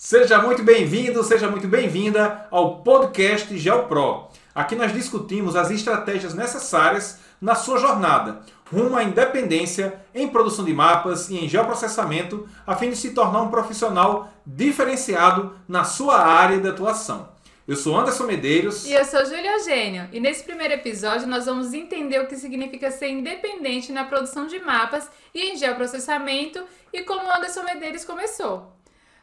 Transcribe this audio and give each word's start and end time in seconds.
Seja 0.00 0.40
muito 0.40 0.62
bem-vindo, 0.62 1.24
seja 1.24 1.50
muito 1.50 1.66
bem-vinda 1.66 2.46
ao 2.52 2.82
podcast 2.82 3.58
GeoPro. 3.58 4.28
Aqui 4.54 4.76
nós 4.76 4.92
discutimos 4.92 5.56
as 5.56 5.72
estratégias 5.72 6.34
necessárias 6.34 7.18
na 7.40 7.56
sua 7.56 7.80
jornada 7.80 8.42
rumo 8.70 8.96
à 8.96 9.02
independência 9.02 10.00
em 10.14 10.28
produção 10.28 10.64
de 10.64 10.72
mapas 10.72 11.28
e 11.30 11.38
em 11.38 11.48
geoprocessamento, 11.48 12.48
a 12.64 12.76
fim 12.76 12.90
de 12.90 12.96
se 12.96 13.10
tornar 13.10 13.42
um 13.42 13.50
profissional 13.50 14.32
diferenciado 14.46 15.58
na 15.66 15.82
sua 15.82 16.20
área 16.20 16.58
de 16.58 16.68
atuação. 16.68 17.30
Eu 17.66 17.74
sou 17.74 17.98
Anderson 17.98 18.24
Medeiros. 18.24 18.86
E 18.86 18.92
eu 18.92 19.04
sou 19.04 19.24
Júlia 19.26 19.54
Eugênio. 19.54 20.08
E 20.12 20.20
nesse 20.20 20.44
primeiro 20.44 20.74
episódio 20.74 21.26
nós 21.26 21.44
vamos 21.44 21.74
entender 21.74 22.20
o 22.20 22.28
que 22.28 22.36
significa 22.36 22.90
ser 22.90 23.08
independente 23.08 23.90
na 23.90 24.04
produção 24.04 24.46
de 24.46 24.60
mapas 24.60 25.10
e 25.34 25.50
em 25.50 25.56
geoprocessamento 25.56 26.64
e 26.92 27.02
como 27.02 27.30
Anderson 27.30 27.64
Medeiros 27.64 28.04
começou. 28.04 28.77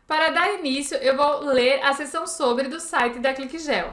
Para 0.07 0.29
dar 0.29 0.53
início, 0.59 0.95
eu 0.97 1.17
vou 1.17 1.45
ler 1.45 1.83
a 1.83 1.91
seção 1.93 2.27
sobre 2.27 2.67
do 2.67 2.79
site 2.79 3.17
da 3.17 3.33
ClickGel. 3.33 3.91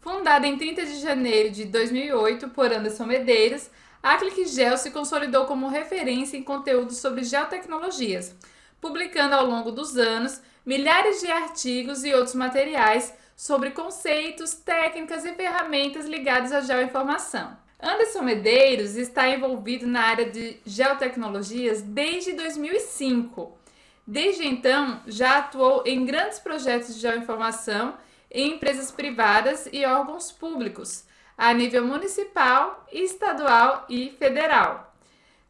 Fundada 0.00 0.44
em 0.44 0.58
30 0.58 0.86
de 0.86 1.00
janeiro 1.00 1.50
de 1.50 1.66
2008 1.66 2.48
por 2.48 2.72
Anderson 2.72 3.06
Medeiros, 3.06 3.70
a 4.02 4.16
ClickGel 4.16 4.76
se 4.76 4.90
consolidou 4.90 5.46
como 5.46 5.68
referência 5.68 6.36
em 6.36 6.42
conteúdo 6.42 6.92
sobre 6.92 7.22
geotecnologias, 7.22 8.34
publicando 8.80 9.36
ao 9.36 9.46
longo 9.46 9.70
dos 9.70 9.96
anos 9.96 10.40
milhares 10.66 11.20
de 11.20 11.30
artigos 11.30 12.02
e 12.02 12.12
outros 12.12 12.34
materiais 12.34 13.14
sobre 13.36 13.70
conceitos, 13.70 14.54
técnicas 14.54 15.24
e 15.24 15.32
ferramentas 15.34 16.06
ligadas 16.06 16.50
à 16.50 16.60
geoinformação. 16.60 17.56
Anderson 17.80 18.22
Medeiros 18.22 18.96
está 18.96 19.28
envolvido 19.28 19.86
na 19.86 20.02
área 20.02 20.28
de 20.28 20.58
geotecnologias 20.66 21.82
desde 21.82 22.32
2005. 22.32 23.59
Desde 24.06 24.46
então, 24.46 25.00
já 25.06 25.38
atuou 25.38 25.82
em 25.86 26.04
grandes 26.04 26.38
projetos 26.38 26.94
de 26.94 27.00
geoinformação 27.00 27.94
em 28.30 28.54
empresas 28.54 28.90
privadas 28.90 29.68
e 29.72 29.84
órgãos 29.84 30.30
públicos, 30.30 31.04
a 31.36 31.52
nível 31.52 31.86
municipal, 31.86 32.86
estadual 32.92 33.86
e 33.88 34.10
federal. 34.18 34.94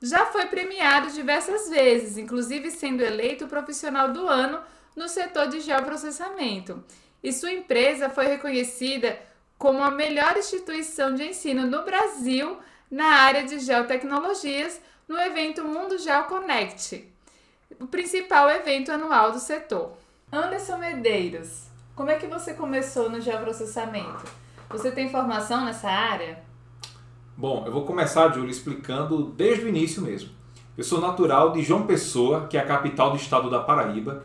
Já 0.03 0.27
foi 0.27 0.47
premiado 0.47 1.11
diversas 1.11 1.69
vezes, 1.69 2.17
inclusive 2.17 2.71
sendo 2.71 3.03
eleito 3.03 3.47
profissional 3.47 4.13
do 4.13 4.27
ano 4.27 4.61
no 4.97 5.09
setor 5.09 5.49
de 5.49 5.61
geoprocessamento, 5.61 6.83
e 7.23 7.33
sua 7.33 7.53
empresa 7.53 8.09
foi 8.09 8.27
reconhecida 8.27 9.19
como 9.59 9.83
a 9.83 9.91
melhor 9.91 10.39
instituição 10.39 11.15
de 11.15 11.25
ensino 11.25 11.67
no 11.67 11.85
Brasil 11.85 12.59
na 12.91 13.05
área 13.05 13.45
de 13.45 13.59
geotecnologias 13.59 14.81
no 15.07 15.19
evento 15.19 15.63
Mundo 15.65 15.99
GeoConnect, 15.99 17.07
o 17.79 17.87
principal 17.87 18.49
evento 18.51 18.91
anual 18.91 19.33
do 19.33 19.39
setor. 19.39 19.93
Anderson 20.33 20.79
Medeiros, 20.79 21.67
como 21.95 22.11
é 22.11 22.17
que 22.17 22.27
você 22.27 22.55
começou 22.55 23.09
no 23.09 23.21
geoprocessamento? 23.21 24.25
Você 24.71 24.91
tem 24.91 25.11
formação 25.11 25.65
nessa 25.65 25.89
área? 25.89 26.43
Bom, 27.37 27.65
eu 27.67 27.73
vou 27.73 27.85
começar, 27.85 28.29
Júlio, 28.33 28.51
explicando 28.51 29.25
desde 29.25 29.65
o 29.65 29.69
início 29.69 30.03
mesmo. 30.03 30.31
Eu 30.77 30.85
sou 30.85 31.01
natural 31.01 31.53
de 31.53 31.63
João 31.63 31.87
Pessoa, 31.87 32.47
que 32.47 32.57
é 32.57 32.61
a 32.61 32.67
capital 32.67 33.11
do 33.11 33.17
estado 33.17 33.51
da 33.51 33.61
Paraíba, 33.61 34.25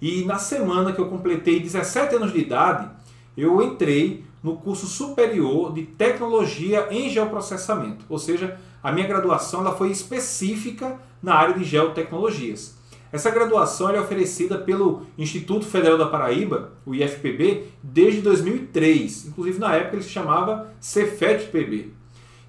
e 0.00 0.24
na 0.24 0.38
semana 0.38 0.92
que 0.92 1.00
eu 1.00 1.08
completei 1.08 1.60
17 1.60 2.16
anos 2.16 2.32
de 2.32 2.40
idade, 2.40 2.90
eu 3.36 3.62
entrei 3.62 4.24
no 4.42 4.56
curso 4.56 4.86
superior 4.86 5.72
de 5.72 5.82
tecnologia 5.82 6.88
em 6.90 7.08
geoprocessamento, 7.08 8.04
ou 8.08 8.18
seja, 8.18 8.58
a 8.82 8.92
minha 8.92 9.06
graduação 9.06 9.60
ela 9.60 9.74
foi 9.74 9.90
específica 9.90 11.00
na 11.22 11.34
área 11.34 11.54
de 11.54 11.64
geotecnologias. 11.64 12.76
Essa 13.14 13.30
graduação 13.30 13.90
é 13.90 14.00
oferecida 14.00 14.58
pelo 14.58 15.06
Instituto 15.16 15.64
Federal 15.64 15.96
da 15.96 16.06
Paraíba, 16.06 16.72
o 16.84 16.96
IFPB, 16.96 17.62
desde 17.80 18.20
2003. 18.22 19.26
Inclusive, 19.26 19.60
na 19.60 19.72
época, 19.72 19.94
ele 19.94 20.02
se 20.02 20.10
chamava 20.10 20.72
Cefet-PB. 20.80 21.92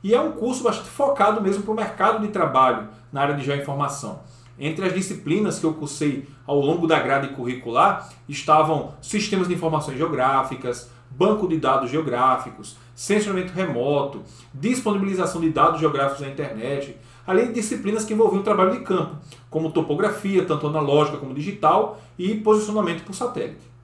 E 0.04 0.16
é 0.16 0.20
um 0.20 0.32
curso 0.32 0.64
bastante 0.64 0.90
focado 0.90 1.40
mesmo 1.40 1.62
para 1.62 1.72
o 1.72 1.76
mercado 1.76 2.26
de 2.26 2.34
trabalho 2.34 2.88
na 3.14 3.22
área 3.22 3.36
de 3.36 3.46
geoinformação. 3.46 4.24
Entre 4.58 4.84
as 4.84 4.92
disciplinas 4.92 5.60
que 5.60 5.68
eu 5.68 5.74
cursei 5.76 6.28
ao 6.48 6.60
longo 6.60 6.88
da 6.88 7.00
grade 7.00 7.36
curricular 7.36 8.10
estavam 8.28 8.96
sistemas 9.04 9.48
de 9.48 9.54
informações 9.54 10.00
geográficas, 10.00 10.90
banco 11.12 11.48
de 11.48 11.58
dados 11.58 11.92
geográficos, 11.92 12.76
censuramento 12.96 13.54
remoto, 13.54 14.24
disponibilização 14.52 15.42
de 15.42 15.52
dados 15.52 15.80
geográficos 15.80 16.22
na 16.22 16.30
internet, 16.30 16.98
além 17.26 17.48
de 17.48 17.54
disciplinas 17.54 18.06
que 18.06 18.14
envolviam 18.14 18.44
trabalho 18.44 18.72
de 18.72 18.80
campo, 18.80 19.16
como 19.50 19.72
topografia, 19.72 20.46
tanto 20.46 20.68
analógica 20.68 21.18
como 21.18 21.34
digital, 21.34 22.00
e 22.18 22.36
posicionamento 22.36 23.04
por 23.04 23.14
satélite. 23.14 23.76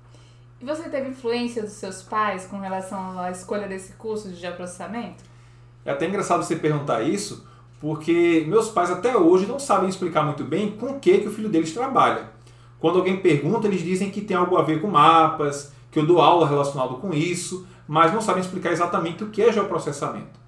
E 0.61 0.65
você 0.65 0.89
teve 0.89 1.09
influência 1.09 1.63
dos 1.63 1.71
seus 1.71 2.03
pais 2.03 2.45
com 2.45 2.59
relação 2.59 3.19
à 3.19 3.31
escolha 3.31 3.67
desse 3.67 3.93
curso 3.93 4.29
de 4.29 4.35
geoprocessamento? 4.35 5.23
É 5.83 5.91
até 5.91 6.07
engraçado 6.07 6.43
você 6.43 6.55
perguntar 6.55 7.01
isso, 7.01 7.47
porque 7.79 8.45
meus 8.47 8.69
pais 8.69 8.91
até 8.91 9.17
hoje 9.17 9.47
não 9.47 9.57
sabem 9.57 9.89
explicar 9.89 10.23
muito 10.23 10.43
bem 10.43 10.71
com 10.71 10.91
o 10.91 10.99
que, 10.99 11.17
que 11.17 11.27
o 11.27 11.31
filho 11.31 11.49
deles 11.49 11.73
trabalha. 11.73 12.29
Quando 12.79 12.99
alguém 12.99 13.17
pergunta, 13.17 13.67
eles 13.67 13.81
dizem 13.81 14.11
que 14.11 14.21
tem 14.21 14.37
algo 14.37 14.55
a 14.55 14.61
ver 14.61 14.81
com 14.81 14.87
mapas, 14.87 15.73
que 15.89 15.97
eu 15.97 16.05
dou 16.05 16.21
aula 16.21 16.47
relacionado 16.47 16.95
com 16.95 17.11
isso, 17.11 17.67
mas 17.87 18.13
não 18.13 18.21
sabem 18.21 18.41
explicar 18.41 18.71
exatamente 18.71 19.23
o 19.23 19.29
que 19.29 19.41
é 19.41 19.51
geoprocessamento. 19.51 20.40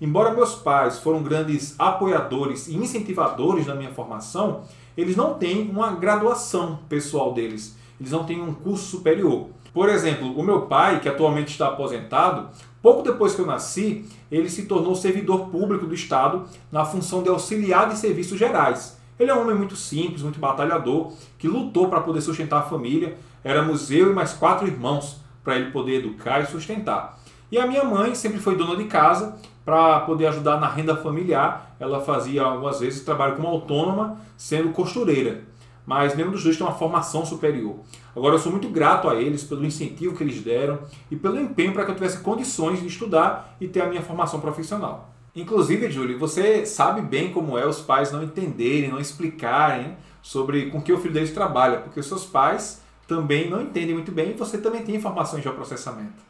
Embora 0.00 0.32
meus 0.32 0.54
pais 0.54 1.00
foram 1.00 1.24
grandes 1.24 1.74
apoiadores 1.76 2.68
e 2.68 2.76
incentivadores 2.76 3.66
da 3.66 3.74
minha 3.74 3.90
formação, 3.90 4.62
eles 4.96 5.16
não 5.16 5.34
têm 5.34 5.68
uma 5.68 5.92
graduação 5.92 6.78
pessoal 6.88 7.34
deles, 7.34 7.76
eles 7.98 8.12
não 8.12 8.24
têm 8.24 8.40
um 8.40 8.54
curso 8.54 8.84
superior. 8.84 9.48
Por 9.74 9.88
exemplo, 9.88 10.32
o 10.38 10.42
meu 10.42 10.62
pai, 10.62 11.00
que 11.00 11.08
atualmente 11.08 11.48
está 11.48 11.68
aposentado, 11.68 12.48
pouco 12.80 13.02
depois 13.02 13.34
que 13.34 13.40
eu 13.40 13.46
nasci, 13.46 14.04
ele 14.30 14.48
se 14.48 14.66
tornou 14.66 14.94
servidor 14.94 15.48
público 15.48 15.84
do 15.84 15.94
Estado 15.94 16.44
na 16.70 16.84
função 16.84 17.22
de 17.22 17.28
auxiliar 17.28 17.88
de 17.88 17.98
serviços 17.98 18.38
gerais. 18.38 18.96
Ele 19.18 19.32
é 19.32 19.34
um 19.34 19.42
homem 19.42 19.56
muito 19.56 19.74
simples, 19.74 20.22
muito 20.22 20.38
batalhador, 20.38 21.12
que 21.38 21.48
lutou 21.48 21.88
para 21.88 22.00
poder 22.00 22.20
sustentar 22.20 22.60
a 22.60 22.68
família. 22.68 23.16
Éramos 23.42 23.90
eu 23.90 24.12
e 24.12 24.14
mais 24.14 24.32
quatro 24.32 24.66
irmãos 24.66 25.20
para 25.42 25.56
ele 25.56 25.72
poder 25.72 25.96
educar 25.96 26.40
e 26.40 26.46
sustentar. 26.46 27.18
E 27.50 27.58
a 27.58 27.66
minha 27.66 27.82
mãe 27.82 28.14
sempre 28.14 28.38
foi 28.38 28.56
dona 28.56 28.76
de 28.76 28.84
casa 28.84 29.36
para 29.68 30.00
poder 30.00 30.28
ajudar 30.28 30.58
na 30.58 30.66
renda 30.66 30.96
familiar. 30.96 31.76
Ela 31.78 32.00
fazia 32.00 32.42
algumas 32.42 32.80
vezes 32.80 33.04
trabalho 33.04 33.36
como 33.36 33.48
autônoma, 33.48 34.16
sendo 34.34 34.70
costureira. 34.70 35.42
Mas 35.84 36.16
nenhum 36.16 36.30
dos 36.30 36.42
dois 36.42 36.56
tem 36.56 36.66
uma 36.66 36.74
formação 36.74 37.26
superior. 37.26 37.76
Agora 38.16 38.36
eu 38.36 38.38
sou 38.38 38.50
muito 38.50 38.70
grato 38.70 39.10
a 39.10 39.16
eles 39.16 39.44
pelo 39.44 39.66
incentivo 39.66 40.16
que 40.16 40.24
eles 40.24 40.40
deram 40.40 40.78
e 41.10 41.16
pelo 41.16 41.38
empenho 41.38 41.74
para 41.74 41.84
que 41.84 41.90
eu 41.90 41.94
tivesse 41.94 42.20
condições 42.20 42.80
de 42.80 42.86
estudar 42.86 43.56
e 43.60 43.68
ter 43.68 43.82
a 43.82 43.86
minha 43.86 44.00
formação 44.00 44.40
profissional. 44.40 45.10
Inclusive, 45.36 45.90
Júlio, 45.90 46.18
você 46.18 46.64
sabe 46.64 47.02
bem 47.02 47.30
como 47.30 47.58
é 47.58 47.66
os 47.66 47.78
pais 47.78 48.10
não 48.10 48.22
entenderem, 48.22 48.90
não 48.90 48.98
explicarem 48.98 49.98
sobre 50.22 50.70
com 50.70 50.80
que 50.80 50.94
o 50.94 50.98
filho 50.98 51.12
deles 51.12 51.30
trabalha, 51.30 51.80
porque 51.80 52.00
os 52.00 52.06
seus 52.06 52.24
pais 52.24 52.82
também 53.06 53.50
não 53.50 53.60
entendem 53.60 53.92
muito 53.92 54.12
bem 54.12 54.30
e 54.30 54.32
você 54.32 54.56
também 54.56 54.82
tem 54.82 54.94
informação 54.94 55.38
em 55.38 55.42
geoprocessamento. 55.42 56.27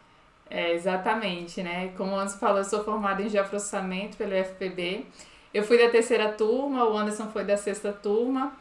É, 0.50 0.72
exatamente, 0.72 1.62
né? 1.62 1.92
Como 1.97 2.12
o 2.12 2.16
Anderson 2.16 2.38
falou, 2.38 2.59
eu 2.59 2.64
sou 2.64 2.82
formada 2.82 3.22
em 3.22 3.28
geoprocessamento 3.28 4.16
pelo 4.16 4.32
FPB. 4.32 5.04
Eu 5.53 5.62
fui 5.62 5.78
da 5.78 5.91
terceira 5.91 6.31
turma, 6.32 6.84
o 6.84 6.97
Anderson 6.97 7.28
foi 7.28 7.44
da 7.44 7.56
sexta 7.56 7.92
turma. 7.92 8.53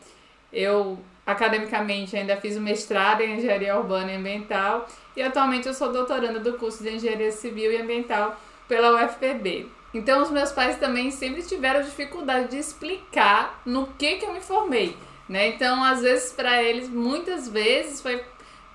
Eu, 0.52 0.98
academicamente, 1.26 2.16
ainda 2.16 2.36
fiz 2.38 2.58
o 2.58 2.62
mestrado 2.62 3.22
em 3.22 3.38
Engenharia 3.38 3.78
Urbana 3.78 4.12
e 4.12 4.16
Ambiental. 4.16 4.88
E 5.16 5.22
atualmente 5.22 5.68
eu 5.68 5.74
sou 5.74 5.92
doutoranda 5.92 6.40
do 6.40 6.54
curso 6.58 6.84
de 6.84 6.96
Engenharia 6.96 7.32
Civil 7.32 7.72
e 7.72 7.78
Ambiental 7.78 8.36
pela 8.68 9.06
UFPB. 9.06 9.68
Então, 9.94 10.22
os 10.22 10.30
meus 10.30 10.52
pais 10.52 10.78
também 10.78 11.10
sempre 11.12 11.42
tiveram 11.42 11.82
dificuldade 11.82 12.50
de 12.50 12.58
explicar 12.58 13.62
no 13.66 13.88
que, 13.88 14.18
que 14.18 14.26
eu 14.26 14.34
me 14.34 14.42
formei. 14.42 14.96
Né? 15.28 15.48
Então, 15.48 15.84
às 15.84 16.02
vezes, 16.02 16.32
para 16.32 16.62
eles, 16.62 16.90
muitas 16.90 17.48
vezes, 17.48 18.02
foi 18.02 18.24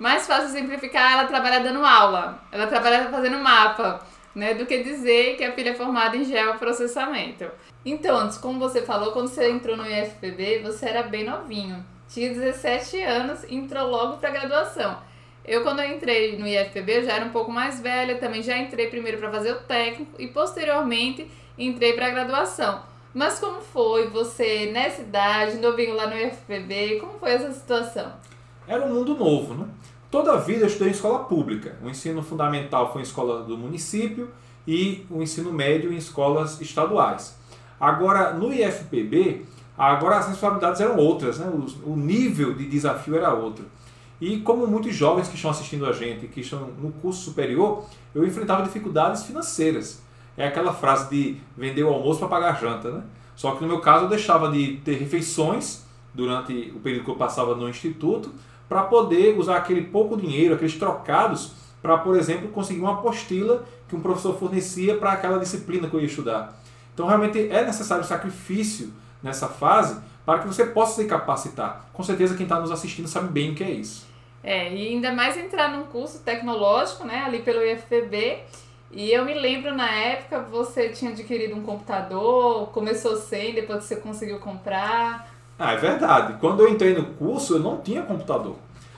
mais 0.03 0.27
fácil 0.27 0.49
simplificar 0.49 1.13
ela 1.13 1.29
trabalhar 1.29 1.61
dando 1.61 1.85
aula, 1.85 2.43
ela 2.51 2.67
trabalha 2.67 3.09
fazendo 3.09 3.39
mapa, 3.39 4.05
né, 4.35 4.53
do 4.53 4.67
que 4.67 4.83
dizer 4.83 5.37
que 5.37 5.45
a 5.45 5.53
filha 5.53 5.71
é 5.71 5.75
formada 5.75 6.17
em 6.17 6.25
geoprocessamento. 6.25 7.49
Então, 7.85 8.17
antes, 8.17 8.37
como 8.37 8.59
você 8.59 8.83
falou, 8.83 9.13
quando 9.13 9.29
você 9.29 9.49
entrou 9.49 9.77
no 9.77 9.87
IFPB, 9.89 10.59
você 10.65 10.87
era 10.87 11.05
bem 11.05 11.25
novinho. 11.25 11.87
Tinha 12.09 12.31
17 12.31 13.01
anos, 13.01 13.45
entrou 13.49 13.89
logo 13.89 14.17
para 14.17 14.31
graduação. 14.31 14.99
Eu, 15.45 15.63
quando 15.63 15.81
eu 15.81 15.95
entrei 15.95 16.37
no 16.37 16.49
IFPB, 16.49 16.99
eu 16.99 17.05
já 17.05 17.13
era 17.13 17.25
um 17.25 17.31
pouco 17.31 17.53
mais 17.53 17.81
velha, 17.81 18.19
também 18.19 18.43
já 18.43 18.59
entrei 18.59 18.89
primeiro 18.89 19.19
para 19.19 19.31
fazer 19.31 19.53
o 19.53 19.61
técnico 19.61 20.21
e 20.21 20.27
posteriormente 20.27 21.31
entrei 21.57 21.93
para 21.93 22.09
a 22.09 22.11
graduação. 22.11 22.83
Mas 23.15 23.39
como 23.39 23.61
foi 23.61 24.09
você, 24.09 24.69
nessa 24.73 25.03
idade, 25.03 25.59
novinho 25.59 25.95
lá 25.95 26.09
no 26.09 26.17
IFPB, 26.17 26.99
como 26.99 27.21
foi 27.21 27.31
essa 27.31 27.53
situação? 27.53 28.13
Era 28.67 28.85
um 28.85 28.95
mundo 28.95 29.15
novo, 29.17 29.55
né? 29.55 29.69
Toda 30.13 30.35
a 30.35 30.37
vida 30.37 30.65
eu 30.65 30.67
estudei 30.67 30.89
em 30.89 30.91
escola 30.91 31.21
pública. 31.21 31.75
O 31.83 31.89
ensino 31.89 32.23
fundamental 32.23 32.93
foi 32.93 33.01
em 33.01 33.03
escola 33.03 33.45
do 33.45 33.57
município 33.57 34.29
e 34.69 35.07
o 35.09 35.23
ensino 35.23 35.51
médio 35.51 35.91
em 35.91 35.97
escolas 35.97 36.61
estaduais. 36.61 37.35
Agora, 37.81 38.35
no 38.35 38.53
IFPB, 38.53 39.47
agora 39.77 40.19
as 40.19 40.29
responsabilidades 40.29 40.83
eram 40.83 40.99
outras, 40.99 41.39
né? 41.39 41.51
o 41.87 41.97
nível 41.97 42.53
de 42.53 42.69
desafio 42.69 43.17
era 43.17 43.33
outro. 43.33 43.65
E 44.21 44.41
como 44.41 44.67
muitos 44.67 44.95
jovens 44.95 45.29
que 45.29 45.35
estão 45.35 45.51
assistindo 45.51 45.87
a 45.87 45.93
gente, 45.95 46.27
que 46.27 46.43
estão 46.43 46.69
no 46.79 46.93
curso 46.93 47.23
superior, 47.23 47.87
eu 48.15 48.23
enfrentava 48.27 48.63
dificuldades 48.63 49.23
financeiras. 49.23 50.03
É 50.37 50.47
aquela 50.47 50.75
frase 50.75 51.09
de 51.09 51.41
vender 51.57 51.85
o 51.85 51.89
almoço 51.89 52.19
para 52.19 52.29
pagar 52.29 52.51
a 52.51 52.61
janta, 52.61 52.91
né? 52.91 53.03
Só 53.35 53.53
que 53.53 53.63
no 53.63 53.69
meu 53.69 53.81
caso 53.81 54.05
eu 54.05 54.09
deixava 54.11 54.53
de 54.53 54.77
ter 54.85 54.99
refeições 54.99 55.87
durante 56.13 56.71
o 56.77 56.81
período 56.81 57.07
que 57.07 57.11
eu 57.11 57.17
passava 57.17 57.55
no 57.55 57.67
instituto 57.67 58.31
para 58.73 58.85
poder 58.85 59.39
usar 59.39 59.59
aquele 59.59 59.83
pouco 59.83 60.17
dinheiro, 60.17 60.55
aqueles 60.55 60.77
trocados, 60.77 61.53
para, 61.83 61.99
por 61.99 62.17
exemplo, 62.17 62.49
conseguir 62.49 62.81
uma 62.81 62.95
apostila 62.95 63.67
que 63.87 63.95
um 63.95 64.01
professor 64.01 64.35
fornecia 64.39 64.97
para 64.97 65.13
aquela 65.13 65.39
disciplina 65.39 65.91
que 65.91 65.95
eu 65.95 66.01
ia 66.01 66.07
estudar. 66.07 66.59
Então, 66.95 67.07
realmente 67.07 67.51
é 67.51 67.67
necessário 67.67 68.03
sacrifício 68.03 68.91
nessa 69.23 69.47
fase 69.47 70.01
para 70.25 70.39
que 70.39 70.47
você 70.47 70.65
possa 70.65 71.03
se 71.03 71.07
capacitar. 71.07 71.85
Com 71.93 72.03
certeza, 72.03 72.35
quem 72.35 72.45
está 72.45 72.59
nos 72.59 72.71
assistindo 72.71 73.07
sabe 73.07 73.29
bem 73.29 73.51
o 73.51 73.55
que 73.55 73.63
é 73.63 73.71
isso. 73.71 74.07
É, 74.43 74.73
e 74.73 74.89
ainda 74.89 75.13
mais 75.13 75.37
entrar 75.37 75.69
num 75.69 75.85
curso 75.85 76.21
tecnológico, 76.21 77.05
né, 77.05 77.25
ali 77.27 77.41
pelo 77.41 77.63
IFPB. 77.63 78.39
E 78.91 79.11
eu 79.11 79.23
me 79.27 79.35
lembro 79.35 79.75
na 79.75 79.91
época 79.91 80.41
você 80.41 80.89
tinha 80.89 81.11
adquirido 81.11 81.55
um 81.55 81.63
computador, 81.63 82.71
começou 82.71 83.17
sem, 83.17 83.53
depois 83.53 83.85
você 83.85 83.97
conseguiu 83.97 84.39
comprar. 84.39 85.31
Ah, 85.59 85.73
é 85.73 85.77
verdade. 85.77 86.37
Quando 86.41 86.61
eu 86.61 86.69
entrei 86.69 86.95
no 86.95 87.05
curso, 87.05 87.55
eu 87.55 87.61
não 87.61 87.81
tinha 87.81 88.03
computador. 88.03 88.57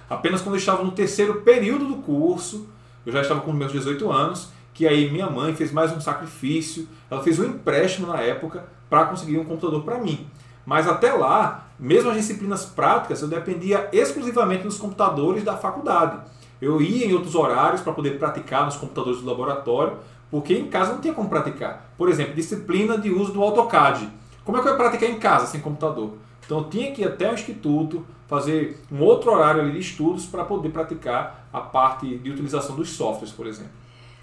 Apenas 0.08 0.40
quando 0.40 0.54
eu 0.54 0.58
estava 0.58 0.82
no 0.82 0.92
terceiro 0.92 1.42
período 1.42 1.86
do 1.86 1.96
curso, 1.96 2.68
eu 3.04 3.12
já 3.12 3.20
estava 3.20 3.40
com 3.40 3.52
meus 3.52 3.72
18 3.72 4.10
anos, 4.10 4.50
que 4.72 4.86
aí 4.86 5.10
minha 5.10 5.28
mãe 5.28 5.54
fez 5.54 5.72
mais 5.72 5.92
um 5.92 6.00
sacrifício, 6.00 6.88
ela 7.10 7.22
fez 7.22 7.38
um 7.38 7.44
empréstimo 7.44 8.06
na 8.06 8.20
época 8.20 8.64
para 8.88 9.06
conseguir 9.06 9.38
um 9.38 9.44
computador 9.44 9.82
para 9.82 9.98
mim. 9.98 10.26
Mas 10.66 10.88
até 10.88 11.12
lá, 11.12 11.68
mesmo 11.78 12.10
as 12.10 12.16
disciplinas 12.16 12.64
práticas, 12.64 13.20
eu 13.22 13.28
dependia 13.28 13.88
exclusivamente 13.92 14.62
dos 14.62 14.78
computadores 14.78 15.44
da 15.44 15.56
faculdade. 15.56 16.18
Eu 16.60 16.80
ia 16.80 17.06
em 17.06 17.12
outros 17.12 17.34
horários 17.34 17.82
para 17.82 17.92
poder 17.92 18.18
praticar 18.18 18.64
nos 18.64 18.76
computadores 18.76 19.20
do 19.20 19.26
laboratório, 19.26 19.98
porque 20.30 20.54
em 20.54 20.68
casa 20.68 20.92
não 20.92 21.00
tinha 21.00 21.12
como 21.12 21.28
praticar. 21.28 21.92
Por 21.98 22.08
exemplo, 22.08 22.34
disciplina 22.34 22.96
de 22.96 23.10
uso 23.10 23.32
do 23.32 23.42
AutoCAD. 23.42 24.08
Como 24.44 24.58
é 24.58 24.62
que 24.62 24.68
eu 24.68 24.72
ia 24.72 24.78
praticar 24.78 25.08
em 25.08 25.18
casa 25.18 25.46
sem 25.46 25.60
computador? 25.60 26.12
Então 26.44 26.58
eu 26.58 26.64
tinha 26.64 26.92
que 26.92 27.02
ir 27.02 27.06
até 27.06 27.30
o 27.30 27.34
instituto, 27.34 28.06
fazer 28.26 28.80
um 28.90 29.02
outro 29.02 29.32
horário 29.32 29.62
ali 29.62 29.72
de 29.72 29.80
estudos 29.80 30.26
para 30.26 30.44
poder 30.44 30.70
praticar 30.70 31.48
a 31.52 31.60
parte 31.60 32.18
de 32.18 32.30
utilização 32.30 32.76
dos 32.76 32.90
softwares, 32.90 33.32
por 33.32 33.46
exemplo. 33.46 33.72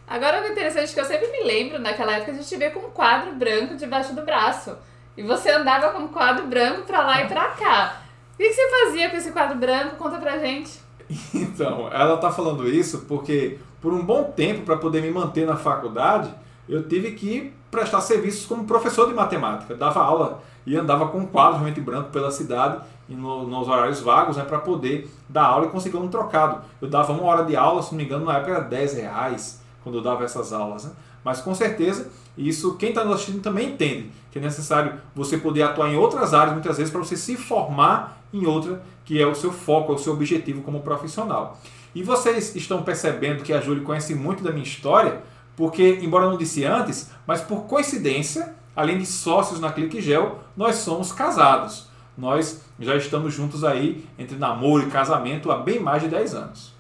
Agora 0.08 0.44
o 0.44 0.52
interessante 0.52 0.92
é 0.92 0.94
que 0.94 1.00
eu 1.00 1.06
sempre 1.06 1.28
me 1.28 1.44
lembro, 1.44 1.80
naquela 1.80 2.14
época 2.14 2.32
a 2.32 2.36
gente 2.36 2.58
via 2.58 2.72
com 2.72 2.80
um 2.80 2.92
quadro 2.92 3.34
branco 3.34 3.76
debaixo 3.76 4.14
do 4.14 4.24
braço. 4.24 4.76
E 5.16 5.24
você 5.24 5.52
andava 5.52 5.90
com 5.90 6.00
um 6.00 6.08
quadro 6.08 6.48
branco 6.48 6.84
para 6.84 7.02
lá 7.04 7.24
e 7.24 7.28
para 7.28 7.50
cá. 7.50 8.02
O 8.34 8.38
que 8.38 8.52
você 8.52 8.70
fazia 8.70 9.10
com 9.10 9.18
esse 9.18 9.32
quadro 9.32 9.58
branco? 9.58 9.96
Conta 9.96 10.18
pra 10.18 10.38
gente. 10.38 10.80
Então, 11.34 11.90
ela 11.92 12.18
tá 12.18 12.32
falando 12.32 12.68
isso 12.68 13.00
porque 13.00 13.60
por 13.82 13.94
um 13.94 14.06
bom 14.06 14.26
tempo, 14.26 14.62
para 14.62 14.78
poder 14.78 15.02
me 15.02 15.10
manter 15.10 15.46
na 15.46 15.58
faculdade, 15.58 16.32
eu 16.70 16.88
tive 16.88 17.12
que 17.14 17.52
prestar 17.72 18.00
serviços 18.02 18.46
como 18.46 18.66
professor 18.66 19.08
de 19.08 19.14
matemática. 19.14 19.76
Dava 19.76 20.02
aula 20.02 20.44
e 20.66 20.78
andava 20.78 21.08
com 21.08 21.20
um 21.20 21.26
quadro 21.26 21.56
realmente 21.56 21.82
branco 21.82 22.10
pela 22.12 22.32
cidade 22.32 22.82
e 23.10 23.14
no, 23.14 23.48
nos 23.48 23.68
horários 23.68 24.00
vagos 24.00 24.38
né, 24.38 24.44
para 24.44 24.60
poder 24.60 25.10
dar 25.28 25.44
aula 25.44 25.66
e 25.66 25.70
conseguir 25.70 25.98
um 25.98 26.08
trocado. 26.08 26.62
Eu 26.82 26.90
dava 26.90 27.12
uma 27.14 27.24
hora 27.24 27.44
de 27.44 27.56
aula, 27.56 27.82
se 27.82 27.92
não 27.92 27.98
me 27.98 28.06
engano, 28.06 28.26
na 28.26 28.38
época 28.38 28.52
era 28.52 28.62
10 28.62 28.94
reais 28.94 29.62
quando 29.84 29.98
eu 29.98 30.02
dava 30.02 30.24
essas 30.24 30.54
aulas. 30.54 30.86
Né? 30.86 30.92
Mas 31.24 31.42
com 31.42 31.54
certeza, 31.54 32.10
isso 32.38 32.76
quem 32.78 32.90
está 32.90 33.04
nos 33.04 33.16
assistindo 33.16 33.42
também 33.42 33.74
entende 33.74 34.12
que 34.32 34.40
é 34.40 34.42
necessário 34.42 34.94
você 35.14 35.38
poder 35.38 35.64
atuar 35.64 35.90
em 35.90 35.98
outras 35.98 36.34
áreas 36.34 36.54
muitas 36.54 36.78
vezes 36.78 36.92
para 36.92 37.02
você 37.02 37.18
se 37.18 37.36
formar 37.36 38.22
em 38.34 38.46
outra 38.46 38.82
que 39.04 39.22
é 39.22 39.28
o 39.28 39.36
seu 39.36 39.52
foco, 39.52 39.92
é 39.92 39.96
o 39.96 39.98
seu 39.98 40.14
objetivo 40.14 40.62
como 40.62 40.82
profissional. 40.82 41.60
E 41.94 42.02
vocês 42.02 42.56
estão 42.56 42.82
percebendo 42.84 43.44
que 43.44 43.52
a 43.52 43.60
Júlia 43.60 43.84
conhece 43.84 44.16
muito 44.16 44.42
da 44.42 44.52
minha 44.52 44.64
história, 44.64 45.22
porque, 45.56 46.00
embora 46.02 46.30
não 46.30 46.38
disse 46.38 46.64
antes, 46.64 47.12
mas 47.28 47.42
por 47.42 47.64
coincidência, 47.64 48.56
além 48.76 48.98
de 48.98 49.06
sócios 49.06 49.60
na 49.60 49.72
Clique 49.72 50.02
Gel, 50.02 50.40
nós 50.56 50.76
somos 50.76 51.12
casados. 51.12 51.88
Nós 52.18 52.62
já 52.80 52.96
estamos 52.96 53.34
juntos 53.34 53.64
aí 53.64 54.06
entre 54.18 54.38
namoro 54.38 54.88
e 54.88 54.92
casamento 54.92 55.52
há 55.52 55.58
bem 55.58 55.80
mais 55.80 56.02
de 56.02 56.10
10 56.10 56.36
anos. 56.36 56.74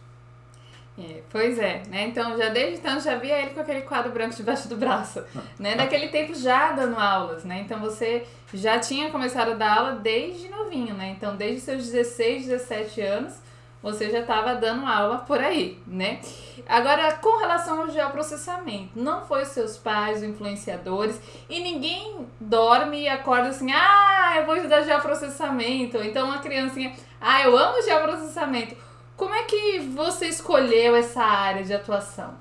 É, 0.99 1.21
pois 1.31 1.57
é, 1.57 1.81
né? 1.89 2.07
Então 2.07 2.38
já 2.38 2.49
desde 2.49 2.79
então 2.79 2.99
já 2.99 3.15
via 3.15 3.41
ele 3.41 3.51
com 3.51 3.61
aquele 3.61 3.81
quadro 3.81 4.11
branco 4.11 4.35
debaixo 4.35 4.67
do 4.67 4.75
braço, 4.75 5.23
né? 5.57 5.73
Naquele 5.75 6.09
tempo 6.09 6.35
já 6.35 6.73
dando 6.73 6.99
aulas, 6.99 7.43
né? 7.43 7.61
Então 7.61 7.79
você 7.79 8.25
já 8.53 8.77
tinha 8.77 9.09
começado 9.09 9.51
a 9.51 9.55
dar 9.55 9.77
aula 9.77 9.91
desde 9.95 10.49
novinho, 10.49 10.94
né? 10.94 11.15
Então 11.17 11.35
desde 11.35 11.61
seus 11.61 11.87
16, 11.87 12.47
17 12.47 13.01
anos 13.01 13.40
você 13.81 14.10
já 14.10 14.19
estava 14.19 14.56
dando 14.56 14.86
aula 14.86 15.19
por 15.19 15.39
aí, 15.39 15.80
né? 15.88 16.22
Agora, 16.68 17.13
com 17.13 17.38
relação 17.38 17.81
ao 17.81 17.89
geoprocessamento, 17.89 18.92
não 18.95 19.25
foi 19.25 19.45
seus 19.45 19.78
pais, 19.78 20.22
influenciadores, 20.22 21.19
e 21.50 21.60
ninguém 21.60 22.28
dorme 22.39 23.01
e 23.01 23.10
acorda 23.10 23.50
assim, 23.50 23.72
ah, 23.72 24.36
eu 24.38 24.45
vou 24.45 24.56
estudar 24.56 24.83
geoprocessamento. 24.83 25.98
Então 25.98 26.28
uma 26.28 26.39
criancinha, 26.39 26.94
ah, 27.19 27.42
eu 27.42 27.57
amo 27.57 27.81
geoprocessamento 27.81 28.75
como 29.22 29.36
é 29.36 29.44
que 29.44 29.78
você 29.81 30.25
escolheu 30.25 30.95
essa 30.95 31.22
área 31.22 31.63
de 31.63 31.72
atuação? 31.72 32.33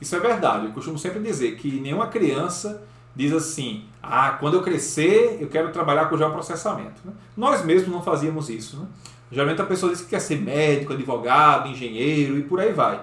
Isso 0.00 0.14
é 0.14 0.20
verdade. 0.20 0.66
Eu 0.66 0.72
costumo 0.72 0.96
sempre 0.96 1.18
dizer 1.20 1.56
que 1.56 1.80
nenhuma 1.80 2.06
criança 2.06 2.84
diz 3.16 3.32
assim: 3.32 3.84
ah, 4.08 4.36
quando 4.38 4.54
eu 4.54 4.62
crescer, 4.62 5.38
eu 5.40 5.48
quero 5.48 5.70
trabalhar 5.72 6.06
com 6.06 6.16
geoprocessamento. 6.16 7.00
Né? 7.04 7.12
Nós 7.36 7.64
mesmos 7.64 7.90
não 7.90 8.02
fazíamos 8.02 8.48
isso. 8.48 8.78
Né? 8.78 8.86
Geralmente 9.30 9.60
a 9.60 9.66
pessoa 9.66 9.92
diz 9.92 10.00
que 10.00 10.08
quer 10.08 10.20
ser 10.20 10.40
médico, 10.40 10.92
advogado, 10.92 11.68
engenheiro 11.68 12.38
e 12.38 12.42
por 12.42 12.60
aí 12.60 12.72
vai. 12.72 13.00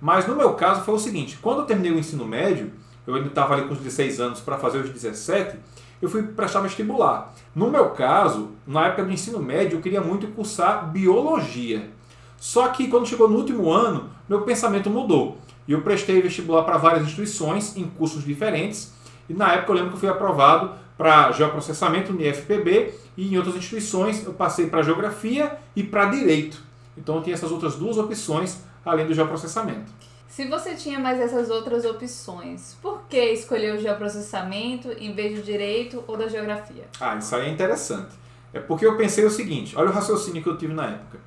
Mas 0.00 0.26
no 0.26 0.34
meu 0.34 0.54
caso 0.54 0.82
foi 0.82 0.94
o 0.94 0.98
seguinte: 0.98 1.38
quando 1.40 1.60
eu 1.60 1.66
terminei 1.66 1.92
o 1.92 1.98
ensino 1.98 2.26
médio, 2.26 2.72
eu 3.06 3.14
ainda 3.14 3.28
estava 3.28 3.54
ali 3.54 3.66
com 3.66 3.72
os 3.72 3.78
16 3.78 4.20
anos 4.20 4.40
para 4.40 4.58
fazer 4.58 4.78
os 4.78 4.90
17, 4.90 5.56
eu 6.00 6.08
fui 6.08 6.22
prestar 6.22 6.60
vestibular. 6.60 7.34
No 7.54 7.70
meu 7.70 7.90
caso, 7.90 8.52
na 8.66 8.86
época 8.86 9.04
do 9.04 9.12
ensino 9.12 9.38
médio, 9.40 9.76
eu 9.76 9.82
queria 9.82 10.00
muito 10.00 10.26
cursar 10.28 10.90
biologia. 10.90 11.90
Só 12.38 12.68
que 12.68 12.88
quando 12.88 13.06
chegou 13.06 13.28
no 13.28 13.36
último 13.36 13.70
ano, 13.70 14.08
meu 14.28 14.42
pensamento 14.42 14.88
mudou. 14.88 15.38
E 15.68 15.72
eu 15.72 15.82
prestei 15.82 16.22
vestibular 16.22 16.62
para 16.62 16.78
várias 16.78 17.04
instituições 17.04 17.76
em 17.76 17.84
cursos 17.84 18.24
diferentes. 18.24 18.92
E 19.30 19.32
na 19.32 19.52
época 19.52 19.70
eu 19.70 19.76
lembro 19.76 19.90
que 19.90 19.94
eu 19.94 20.00
fui 20.00 20.08
aprovado 20.08 20.72
para 20.98 21.30
geoprocessamento 21.30 22.12
no 22.12 22.20
IFPB 22.20 22.92
e 23.16 23.32
em 23.32 23.38
outras 23.38 23.54
instituições 23.54 24.26
eu 24.26 24.34
passei 24.34 24.66
para 24.66 24.82
geografia 24.82 25.56
e 25.76 25.84
para 25.84 26.06
direito. 26.06 26.60
Então 26.98 27.14
eu 27.14 27.22
tinha 27.22 27.34
essas 27.34 27.52
outras 27.52 27.76
duas 27.76 27.96
opções 27.96 28.58
além 28.84 29.06
do 29.06 29.14
geoprocessamento. 29.14 29.92
Se 30.28 30.48
você 30.48 30.74
tinha 30.74 30.98
mais 30.98 31.20
essas 31.20 31.48
outras 31.48 31.84
opções, 31.84 32.76
por 32.82 33.02
que 33.08 33.24
escolheu 33.32 33.76
o 33.76 33.78
geoprocessamento 33.78 34.90
em 34.98 35.14
vez 35.14 35.38
do 35.38 35.44
direito 35.44 36.02
ou 36.08 36.16
da 36.16 36.26
geografia? 36.26 36.88
Ah, 37.00 37.14
isso 37.14 37.32
aí 37.36 37.46
é 37.48 37.50
interessante. 37.52 38.10
É 38.52 38.58
porque 38.58 38.84
eu 38.84 38.96
pensei 38.96 39.24
o 39.24 39.30
seguinte: 39.30 39.76
olha 39.76 39.90
o 39.90 39.92
raciocínio 39.92 40.42
que 40.42 40.48
eu 40.48 40.58
tive 40.58 40.74
na 40.74 40.86
época. 40.86 41.20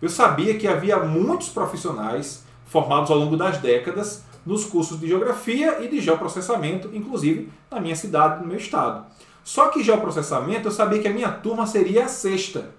Eu 0.00 0.08
sabia 0.08 0.56
que 0.56 0.66
havia 0.66 0.98
muitos 1.00 1.50
profissionais 1.50 2.42
formados 2.64 3.10
ao 3.10 3.18
longo 3.18 3.36
das 3.36 3.58
décadas 3.58 4.24
nos 4.44 4.64
cursos 4.64 4.98
de 4.98 5.06
geografia 5.06 5.82
e 5.82 5.88
de 5.88 6.00
geoprocessamento, 6.00 6.90
inclusive 6.92 7.50
na 7.70 7.80
minha 7.80 7.96
cidade, 7.96 8.42
no 8.42 8.48
meu 8.48 8.56
estado. 8.56 9.04
Só 9.44 9.68
que 9.68 9.82
geoprocessamento 9.82 10.68
eu 10.68 10.72
sabia 10.72 11.00
que 11.00 11.08
a 11.08 11.12
minha 11.12 11.30
turma 11.30 11.66
seria 11.66 12.04
a 12.04 12.08
sexta. 12.08 12.70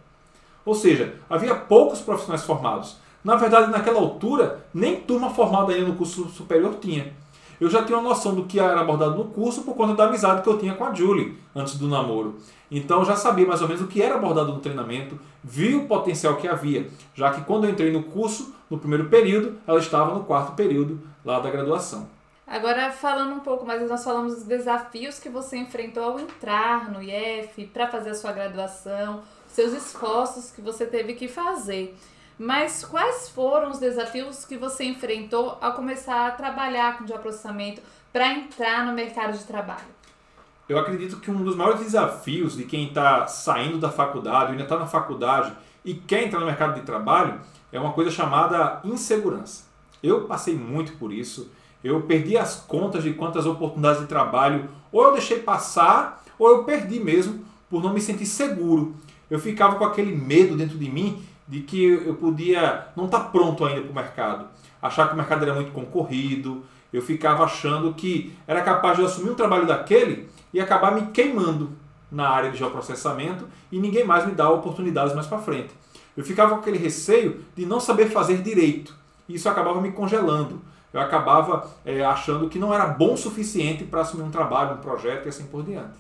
Ou 0.66 0.76
seja, 0.76 1.16
havia 1.30 1.56
poucos 1.56 2.00
profissionais 2.00 2.44
formados. 2.44 2.98
Na 3.24 3.36
verdade, 3.36 3.72
naquela 3.72 4.00
altura, 4.00 4.66
nem 4.74 5.02
turma 5.02 5.30
formada 5.30 5.74
ainda 5.74 5.88
no 5.88 5.96
curso 5.96 6.30
superior 6.30 6.76
tinha. 6.80 7.14
Eu 7.60 7.70
já 7.70 7.84
tinha 7.84 7.96
uma 7.98 8.10
noção 8.10 8.34
do 8.34 8.46
que 8.46 8.60
era 8.60 8.82
abordado 8.82 9.16
no 9.16 9.26
curso 9.26 9.62
por 9.62 9.76
conta 9.76 9.94
da 9.94 10.06
amizade 10.06 10.42
que 10.42 10.50
eu 10.50 10.58
tinha 10.58 10.74
com 10.74 10.84
a 10.84 10.94
Julie 10.94 11.38
antes 11.56 11.76
do 11.76 11.88
namoro. 11.88 12.38
Então 12.72 13.00
eu 13.00 13.06
já 13.06 13.16
sabia 13.16 13.46
mais 13.46 13.62
ou 13.62 13.68
menos 13.68 13.84
o 13.84 13.88
que 13.88 14.02
era 14.02 14.16
abordado 14.16 14.52
no 14.52 14.60
treinamento, 14.60 15.20
vi 15.44 15.76
o 15.76 15.86
potencial 15.86 16.38
que 16.38 16.48
havia, 16.48 16.90
já 17.14 17.30
que 17.30 17.42
quando 17.42 17.66
eu 17.66 17.70
entrei 17.70 17.92
no 17.92 18.02
curso, 18.02 18.56
no 18.72 18.80
primeiro 18.80 19.10
período, 19.10 19.60
ela 19.68 19.80
estava 19.80 20.16
no 20.16 20.24
quarto 20.24 20.54
período 20.54 21.02
lá 21.26 21.42
da 21.42 21.52
graduação. 21.52 22.10
Agora, 22.48 22.90
falando 22.90 23.34
um 23.34 23.42
pouco 23.42 23.66
mais, 23.66 23.88
nós 23.88 24.02
falamos 24.02 24.36
dos 24.36 24.44
desafios 24.46 25.20
que 25.20 25.28
você 25.28 25.58
enfrentou 25.58 26.04
ao 26.04 26.20
entrar 26.20 26.90
no 26.90 27.02
IF, 27.04 27.66
para 27.68 27.90
fazer 27.90 28.12
a 28.12 28.16
sua 28.16 28.32
graduação, 28.32 29.24
seus 29.48 29.74
esforços 29.74 30.52
que 30.52 30.62
você 30.62 30.86
teve 30.86 31.14
que 31.16 31.28
fazer. 31.28 31.98
Mas 32.40 32.86
quais 32.86 33.30
foram 33.30 33.72
os 33.72 33.80
desafios 33.80 34.46
que 34.46 34.58
você 34.58 34.86
enfrentou 34.86 35.58
ao 35.60 35.74
começar 35.74 36.28
a 36.28 36.32
trabalhar 36.32 36.98
com 36.98 37.06
geoprocessamento 37.06 37.82
para 38.12 38.32
entrar 38.32 38.86
no 38.86 38.94
mercado 38.94 39.38
de 39.38 39.44
trabalho? 39.44 40.02
Eu 40.68 40.80
acredito 40.80 41.20
que 41.20 41.30
um 41.30 41.44
dos 41.44 41.58
maiores 41.58 41.82
desafios 41.82 42.56
de 42.56 42.64
quem 42.64 42.88
está 42.88 43.28
saindo 43.28 43.78
da 43.78 43.90
faculdade, 43.90 44.52
ainda 44.52 44.64
está 44.64 44.80
na 44.80 44.88
faculdade 44.88 45.54
e 45.84 45.94
quer 45.94 46.24
entrar 46.24 46.40
no 46.40 46.46
mercado 46.46 46.76
de 46.76 46.86
trabalho 46.86 47.40
é 47.72 47.80
uma 47.80 47.94
coisa 47.94 48.12
chamada 48.12 48.82
insegurança. 48.84 49.64
Eu 50.02 50.26
passei 50.26 50.56
muito 50.56 50.94
por 50.94 51.12
isso. 51.12 51.50
Eu 51.84 52.02
perdi 52.02 52.38
as 52.38 52.56
contas 52.56 53.04
de 53.04 53.14
quantas 53.14 53.46
oportunidades 53.46 54.02
de 54.02 54.08
trabalho 54.08 54.70
ou 54.92 55.04
eu 55.04 55.14
deixei 55.14 55.40
passar 55.40 56.24
ou 56.38 56.50
eu 56.50 56.64
perdi 56.64 57.00
mesmo 57.00 57.44
por 57.70 57.82
não 57.82 57.94
me 57.94 58.02
sentir 58.02 58.26
seguro. 58.26 58.96
Eu 59.30 59.40
ficava 59.40 59.76
com 59.76 59.86
aquele 59.86 60.16
medo 60.16 60.56
dentro 60.56 60.78
de 60.78 60.90
mim 60.90 61.24
de 61.48 61.62
que 61.62 61.84
eu 61.84 62.16
podia 62.16 62.88
não 62.96 63.06
estar 63.06 63.20
tá 63.20 63.26
pronto 63.26 63.66
ainda 63.66 63.82
para 63.82 63.92
o 63.92 63.96
mercado, 63.96 64.46
achar 64.82 65.08
que 65.08 65.14
o 65.14 65.18
mercado 65.18 65.44
era 65.44 65.54
muito 65.54 65.72
concorrido, 65.72 66.64
eu 66.94 67.02
ficava 67.02 67.44
achando 67.44 67.94
que 67.94 68.34
era 68.48 68.62
capaz 68.62 68.98
de 68.98 69.06
assumir 69.06 69.32
um 69.32 69.36
trabalho 69.36 69.66
daquele 69.66 70.30
e 70.54 70.60
acabar 70.60 70.94
me 70.94 71.08
queimando 71.08 71.72
na 72.12 72.30
área 72.30 72.52
de 72.52 72.58
geoprocessamento 72.58 73.48
e 73.72 73.80
ninguém 73.80 74.04
mais 74.04 74.26
me 74.26 74.34
dá 74.34 74.50
oportunidades 74.50 75.14
mais 75.14 75.28
para 75.28 75.40
frente. 75.40 75.74
Eu 76.16 76.24
ficava 76.24 76.56
com 76.56 76.62
aquele 76.62 76.78
receio 76.78 77.46
de 77.56 77.66
não 77.66 77.80
saber 77.80 78.10
fazer 78.10 78.42
direito. 78.42 78.96
E 79.28 79.36
isso 79.36 79.48
acabava 79.48 79.82
me 79.82 79.92
congelando. 79.92 80.62
Eu 80.94 81.00
acabava 81.00 81.72
é, 81.86 82.04
achando 82.04 82.50
que 82.50 82.60
não 82.60 82.74
era 82.74 82.86
bom 82.86 83.14
o 83.14 83.18
suficiente 83.18 83.86
para 83.86 84.02
assumir 84.02 84.24
um 84.24 84.32
trabalho, 84.32 84.76
um 84.76 84.82
projeto 84.82 85.26
e 85.26 85.30
assim 85.30 85.46
por 85.46 85.64
diante. 85.64 85.98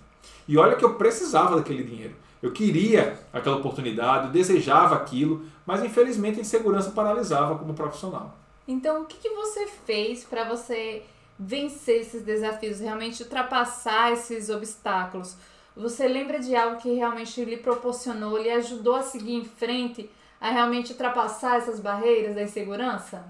E 0.48 0.58
olha 0.58 0.76
que 0.76 0.84
eu 0.84 0.96
precisava 0.96 1.56
daquele 1.56 1.84
dinheiro. 1.84 2.16
Eu 2.42 2.52
queria 2.52 3.20
aquela 3.32 3.58
oportunidade, 3.58 4.28
eu 4.28 4.32
desejava 4.34 4.96
aquilo, 4.96 5.46
mas 5.66 5.84
infelizmente 5.84 6.40
a 6.40 6.42
insegurança 6.42 6.92
paralisava 6.92 7.58
como 7.58 7.74
profissional. 7.74 8.36
Então, 8.68 9.04
o 9.04 9.06
que, 9.06 9.18
que 9.18 9.30
você 9.30 9.68
fez 9.86 10.24
para 10.24 10.44
você 10.44 11.04
vencer 11.38 12.02
esses 12.02 12.24
desafios, 12.24 12.80
realmente 12.80 13.24
ultrapassar 13.24 14.12
esses 14.12 14.50
obstáculos? 14.50 15.36
Você 15.76 16.08
lembra 16.08 16.40
de 16.40 16.56
algo 16.56 16.82
que 16.82 16.94
realmente 16.94 17.44
lhe 17.46 17.58
proporcionou, 17.58 18.38
lhe 18.38 18.52
ajudou 18.52 18.96
a 18.96 19.02
seguir 19.02 19.36
em 19.36 19.46
frente, 19.46 20.10
a 20.40 20.50
realmente 20.50 20.92
ultrapassar 20.92 21.58
essas 21.58 21.80
barreiras 21.80 22.36
da 22.36 22.44
insegurança? 22.44 23.24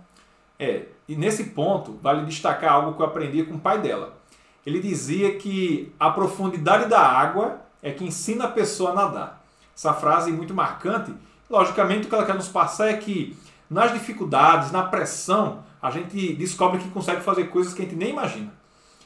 É, 0.58 0.86
e 1.08 1.16
nesse 1.16 1.46
ponto 1.46 2.00
vale 2.02 2.26
destacar 2.26 2.74
algo 2.74 2.94
que 2.96 3.02
eu 3.02 3.06
aprendi 3.06 3.44
com 3.44 3.56
o 3.56 3.60
pai 3.60 3.80
dela. 3.80 4.18
Ele 4.66 4.80
dizia 4.80 5.38
que 5.38 5.94
a 6.00 6.10
profundidade 6.10 6.90
da 6.90 7.00
água 7.00 7.62
é 7.82 7.92
que 7.92 8.06
ensina 8.06 8.46
a 8.46 8.52
pessoa 8.52 8.92
a 8.92 8.94
nadar. 8.96 9.46
Essa 9.76 9.94
frase 9.94 10.30
é 10.30 10.34
muito 10.34 10.54
marcante. 10.54 11.14
Logicamente, 11.50 12.06
o 12.06 12.10
que 12.10 12.16
ela 12.16 12.26
quer 12.26 12.36
nos 12.36 12.48
passar 12.48 12.90
é 12.90 12.98
que 12.98 13.36
nas 13.70 13.94
dificuldades, 13.94 14.72
na 14.72 14.84
pressão, 14.84 15.64
a 15.82 15.90
gente 15.90 16.34
descobre 16.36 16.80
que 16.80 16.90
consegue 16.90 17.22
fazer 17.22 17.46
coisas 17.46 17.74
que 17.74 17.82
a 17.82 17.86
gente 17.86 17.96
nem 17.96 18.10
imagina. 18.10 18.54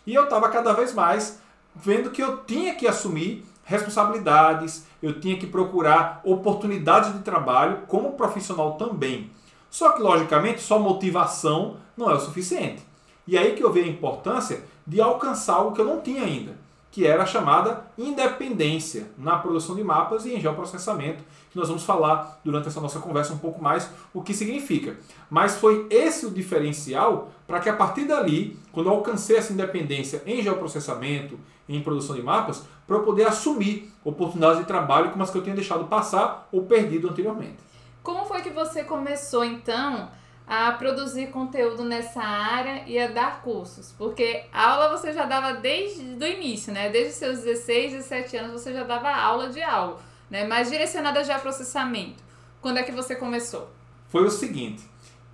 E 0.06 0.14
eu 0.14 0.26
estava 0.26 0.50
cada 0.50 0.74
vez 0.74 0.94
mais 0.94 1.40
vendo 1.76 2.12
que 2.12 2.22
eu 2.22 2.38
tinha 2.38 2.76
que 2.76 2.88
assumir 2.88 3.46
responsabilidades, 3.64 4.86
eu 5.02 5.20
tinha 5.20 5.38
que 5.38 5.48
procurar 5.48 6.22
oportunidades 6.24 7.14
de 7.14 7.20
trabalho 7.20 7.80
como 7.88 8.14
profissional 8.14 8.74
também. 8.74 9.30
Só 9.70 9.92
que, 9.92 10.02
logicamente, 10.02 10.62
só 10.62 10.80
motivação 10.80 11.78
não 11.98 12.10
é 12.10 12.14
o 12.14 12.20
suficiente. 12.20 12.82
E 13.28 13.38
aí 13.38 13.56
que 13.56 13.64
eu 13.64 13.74
vejo 13.74 13.88
a 13.88 13.92
importância 13.92 14.64
de 14.86 15.02
alcançar 15.02 15.56
algo 15.56 15.74
que 15.74 15.82
eu 15.82 15.86
não 15.86 16.00
tinha 16.00 16.24
ainda, 16.24 16.56
que 16.96 17.06
era 17.06 17.24
a 17.24 17.26
chamada 17.26 17.86
independência 17.98 19.12
na 19.18 19.38
produção 19.38 19.76
de 19.76 19.84
mapas 19.84 20.26
e 20.26 20.34
em 20.34 20.40
geoprocessamento, 20.40 21.26
que 21.52 21.58
nós 21.58 21.68
vamos 21.68 21.84
falar 21.84 22.40
durante 22.42 22.70
essa 22.70 22.80
nossa 22.80 23.00
conversa 23.00 23.34
um 23.34 23.38
pouco 23.38 23.62
mais 23.62 23.92
o 24.14 24.22
que 24.22 24.34
significa. 24.34 24.96
Mas 25.30 25.58
foi 25.58 25.88
esse 25.90 26.26
o 26.26 26.32
diferencial 26.32 27.32
para 27.46 27.60
que 27.60 27.68
a 27.68 27.76
partir 27.76 28.06
dali, 28.06 28.58
quando 28.72 28.88
eu 28.88 28.94
alcancei 28.94 29.36
essa 29.36 29.52
independência 29.52 30.24
em 30.26 30.42
geoprocessamento, 30.42 31.38
em 31.68 31.82
produção 31.82 32.16
de 32.16 32.24
mapas, 32.24 32.64
para 32.88 32.96
eu 32.96 33.04
poder 33.04 33.28
assumir 33.28 33.92
oportunidades 34.02 34.60
de 34.60 34.66
trabalho 34.66 35.12
como 35.12 35.22
as 35.22 35.30
que 35.30 35.38
eu 35.38 35.44
tinha 35.44 35.54
deixado 35.54 35.84
passar 35.88 36.48
ou 36.50 36.64
perdido 36.64 37.10
anteriormente. 37.10 37.58
Como 38.02 38.24
foi 38.24 38.42
que 38.42 38.52
você 38.52 38.86
começou 38.86 39.44
então 39.44 40.08
a 40.48 40.72
produzir 40.74 41.28
conteúdo 41.28 41.84
nessa 41.84 42.22
área 42.22 42.84
e 42.88 43.00
a 43.00 43.08
dar 43.08 43.42
cursos? 43.42 43.94
Porque 43.98 44.46
aula 44.54 44.98
você 44.98 45.12
já 45.12 45.26
dava 45.26 45.54
desde 45.54 46.04
o 46.04 46.28
início, 46.28 46.72
né? 46.74 46.90
Desde 46.90 47.14
seus 47.14 47.40
16, 47.40 47.94
17 47.94 48.38
anos 48.38 48.62
você 48.62 48.74
já 48.74 48.84
dava 48.84 49.10
aula 49.10 49.50
de 49.50 49.62
algo, 49.62 50.00
né? 50.30 50.46
Mas 50.46 50.70
direcionada 50.70 51.24
já 51.24 51.38
a 51.38 51.40
processamento. 51.40 52.24
Quando 52.62 52.78
é 52.78 52.84
que 52.84 52.92
você 52.92 53.16
começou? 53.16 53.70
Foi 54.10 54.24
o 54.24 54.32
seguinte, 54.32 54.84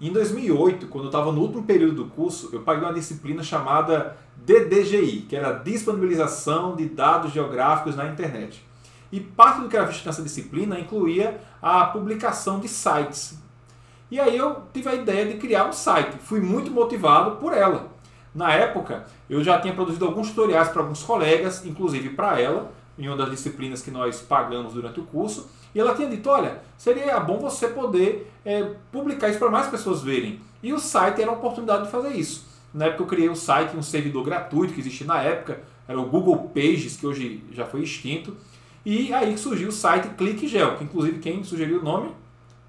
em 0.02 0.12
2008, 0.12 0.88
quando 0.88 1.06
eu 1.06 1.10
estava 1.10 1.32
no 1.32 1.42
último 1.42 1.62
período 1.62 2.04
do 2.04 2.06
curso, 2.10 2.50
eu 2.52 2.62
paguei 2.62 2.84
uma 2.84 2.94
disciplina 2.94 3.44
chamada 3.44 4.18
DDGI, 4.36 5.28
que 5.30 5.36
era 5.36 5.52
Disponibilização 5.52 6.76
de 6.76 6.86
Dados 6.88 7.32
Geográficos 7.32 7.96
na 7.96 8.08
Internet. 8.08 8.66
E 9.12 9.20
parte 9.20 9.62
do 9.62 9.70
que 9.70 9.78
era 9.78 9.86
visto 9.86 10.04
nessa 10.06 10.24
disciplina 10.24 10.80
incluía 10.80 11.40
a 11.62 11.86
publicação 11.86 12.60
de 12.60 12.68
sites. 12.68 13.38
E 14.12 14.20
aí 14.20 14.36
eu 14.36 14.64
tive 14.74 14.90
a 14.90 14.94
ideia 14.94 15.26
de 15.26 15.36
criar 15.36 15.66
um 15.66 15.72
site. 15.72 16.18
Fui 16.18 16.42
muito 16.42 16.70
motivado 16.70 17.38
por 17.38 17.54
ela. 17.54 17.90
Na 18.36 18.54
época, 18.54 19.06
eu 19.30 19.42
já 19.42 19.58
tinha 19.62 19.74
produzido 19.74 20.06
alguns 20.06 20.28
tutoriais 20.30 20.68
para 20.68 20.82
alguns 20.82 21.02
colegas, 21.02 21.66
inclusive 21.66 22.10
para 22.10 22.38
ela, 22.38 22.74
em 23.00 23.08
uma 23.08 23.16
das 23.16 23.30
disciplinas 23.30 23.82
que 23.82 23.90
nós 23.90 24.20
pagamos 24.20 24.74
durante 24.74 25.00
o 25.00 25.04
curso. 25.04 25.50
E 25.74 25.80
ela 25.80 25.96
tinha 25.96 26.10
dito: 26.10 26.30
olha, 26.30 26.60
seria 26.78 27.18
bom 27.22 27.40
você 27.40 27.70
poder 27.70 28.30
é, 28.44 28.74
publicar 28.92 29.30
isso 29.30 29.40
para 29.40 29.50
mais 29.50 29.68
pessoas 29.68 30.04
verem. 30.04 30.42
E 30.62 30.74
o 30.74 30.80
site 30.80 31.22
era 31.22 31.32
a 31.32 31.34
oportunidade 31.34 31.86
de 31.86 31.90
fazer 31.90 32.10
isso. 32.10 32.46
Na 32.74 32.88
época 32.88 33.04
eu 33.04 33.08
criei 33.08 33.30
um 33.30 33.36
site, 33.36 33.78
um 33.78 33.82
servidor 33.82 34.26
gratuito 34.26 34.74
que 34.74 34.82
existia 34.82 35.08
na 35.08 35.22
época, 35.22 35.62
era 35.88 36.00
o 36.00 36.06
Google 36.06 36.52
Pages, 36.54 36.98
que 36.98 37.08
hoje 37.08 37.46
já 37.54 37.66
foi 37.66 37.82
extinto. 37.82 38.36
E 38.86 39.14
aí 39.14 39.38
surgiu 39.38 39.70
o 39.70 39.72
site 39.72 40.10
ClickGel, 40.16 40.76
que 40.76 40.84
inclusive 40.84 41.20
quem 41.20 41.44
sugeriu 41.46 41.80
o 41.80 41.84
nome? 41.84 42.12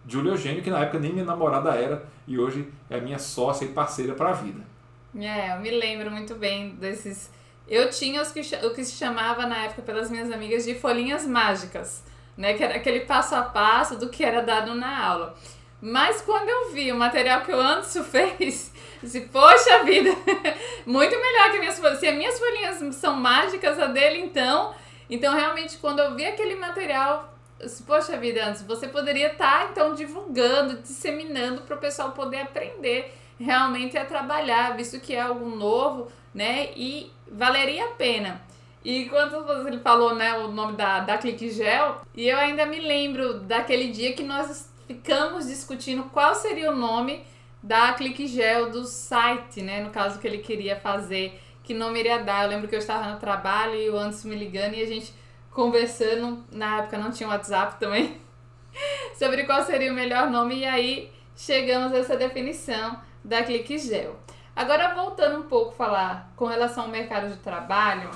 Júlio 0.06 0.32
Eugênio, 0.32 0.62
que 0.62 0.71
na 0.71 0.80
época 0.80 0.99
nem 0.99 1.12
minha 1.12 1.25
namorada 1.25 1.75
era 1.75 2.04
e 2.26 2.38
hoje 2.38 2.68
é 2.90 3.00
minha 3.00 3.18
sócia 3.18 3.64
e 3.64 3.68
parceira 3.68 4.14
para 4.14 4.30
a 4.30 4.32
vida. 4.32 4.62
É, 5.18 5.54
eu 5.54 5.61
me 5.61 5.71
lembro 5.71 6.11
muito 6.11 6.35
bem 6.35 6.71
desses. 6.76 7.30
Eu 7.68 7.90
tinha 7.90 8.21
os 8.21 8.32
que, 8.32 8.40
o 8.40 8.75
que 8.75 8.85
se 8.85 8.92
chamava 8.92 9.47
na 9.47 9.64
época 9.64 9.82
pelas 9.82 10.11
minhas 10.11 10.30
amigas 10.30 10.64
de 10.64 10.75
folhinhas 10.75 11.26
mágicas, 11.26 12.02
né? 12.37 12.54
Que 12.54 12.64
era 12.64 12.76
aquele 12.76 13.00
passo 13.00 13.35
a 13.35 13.42
passo 13.42 13.99
do 13.99 14.09
que 14.09 14.25
era 14.25 14.42
dado 14.42 14.75
na 14.75 15.04
aula. 15.04 15.35
Mas 15.80 16.21
quando 16.23 16.49
eu 16.49 16.73
vi 16.73 16.92
o 16.92 16.97
material 16.97 17.42
que 17.42 17.52
o 17.52 17.61
Anderson 17.61 18.02
fez, 18.04 18.73
disse, 19.02 19.23
poxa 19.23 19.85
vida, 19.85 20.11
muito 20.87 21.14
melhor 21.21 21.50
que 21.52 21.59
minhas 21.59 21.78
folhinhas. 21.78 22.00
Se 22.00 22.06
as 22.06 22.16
minhas 22.16 22.38
folhinhas 22.38 22.94
são 22.94 23.14
mágicas, 23.16 23.78
a 23.78 23.87
dele 23.87 24.18
então 24.18 24.75
então, 25.12 25.35
realmente, 25.35 25.76
quando 25.76 25.99
eu 25.99 26.14
vi 26.14 26.25
aquele 26.25 26.54
material, 26.54 27.32
poxa 27.87 28.16
vida, 28.16 28.45
antes 28.47 28.62
você 28.62 28.88
poderia 28.88 29.33
estar, 29.33 29.64
tá, 29.64 29.69
então, 29.71 29.95
divulgando, 29.95 30.81
disseminando 30.83 31.62
para 31.62 31.76
o 31.76 31.81
pessoal 31.81 32.12
poder 32.12 32.40
aprender 32.42 33.14
realmente 33.38 33.97
a 33.97 34.04
trabalhar, 34.04 34.76
visto 34.76 35.00
que 35.00 35.14
é 35.14 35.21
algo 35.21 35.49
novo, 35.49 36.11
né? 36.35 36.71
E 36.76 37.11
valeria 37.31 37.87
a 37.87 37.88
pena. 37.88 38.40
E 38.85 39.07
quando 39.07 39.69
ele 39.69 39.78
falou, 39.78 40.14
né, 40.14 40.38
o 40.38 40.49
nome 40.49 40.76
da, 40.76 41.00
da 41.00 41.19
ClickGel, 41.19 42.00
e 42.14 42.28
eu 42.28 42.37
ainda 42.37 42.66
me 42.66 42.81
lembro 42.81 43.40
daquele 43.40 43.90
dia 43.90 44.12
que 44.12 44.25
nós 44.25 44.71
ficamos 44.87 45.47
discutindo 45.47 46.04
qual 46.04 46.35
seria 46.35 46.71
o 46.71 46.76
nome 46.76 47.25
da 47.62 47.92
ClickGel 47.92 48.71
do 48.71 48.85
site, 48.85 49.62
né, 49.62 49.83
no 49.83 49.90
caso 49.90 50.19
que 50.19 50.26
ele 50.26 50.38
queria 50.38 50.76
fazer 50.76 51.40
que 51.62 51.73
nome 51.73 52.00
iria 52.00 52.19
dar. 52.19 52.45
Eu 52.45 52.50
lembro 52.50 52.69
que 52.69 52.75
eu 52.75 52.78
estava 52.81 53.12
no 53.12 53.21
trabalho 53.21 53.75
e 53.75 53.88
o 53.88 53.97
Anderson 53.97 54.28
me 54.28 54.37
ligando 54.37 54.75
e 54.75 54.83
a 54.83 54.87
gente 54.87 55.14
conversando. 55.52 56.44
Na 56.50 56.78
época 56.78 56.99
não 56.99 57.11
tinha 57.11 57.28
WhatsApp 57.28 57.78
também. 57.78 58.21
sobre 59.16 59.44
qual 59.44 59.62
seria 59.62 59.92
o 59.92 59.94
melhor 59.94 60.30
nome. 60.30 60.59
E 60.59 60.64
aí 60.64 61.12
chegamos 61.37 61.92
a 61.92 61.99
essa 61.99 62.16
definição 62.16 62.99
da 63.25 63.42
ClickGel. 63.42 64.16
Agora, 64.54 64.94
voltando 64.94 65.38
um 65.38 65.44
pouco 65.44 65.73
falar 65.75 66.30
com 66.37 66.44
relação 66.44 66.85
ao 66.85 66.90
mercado 66.90 67.30
de 67.30 67.37
trabalho. 67.37 68.11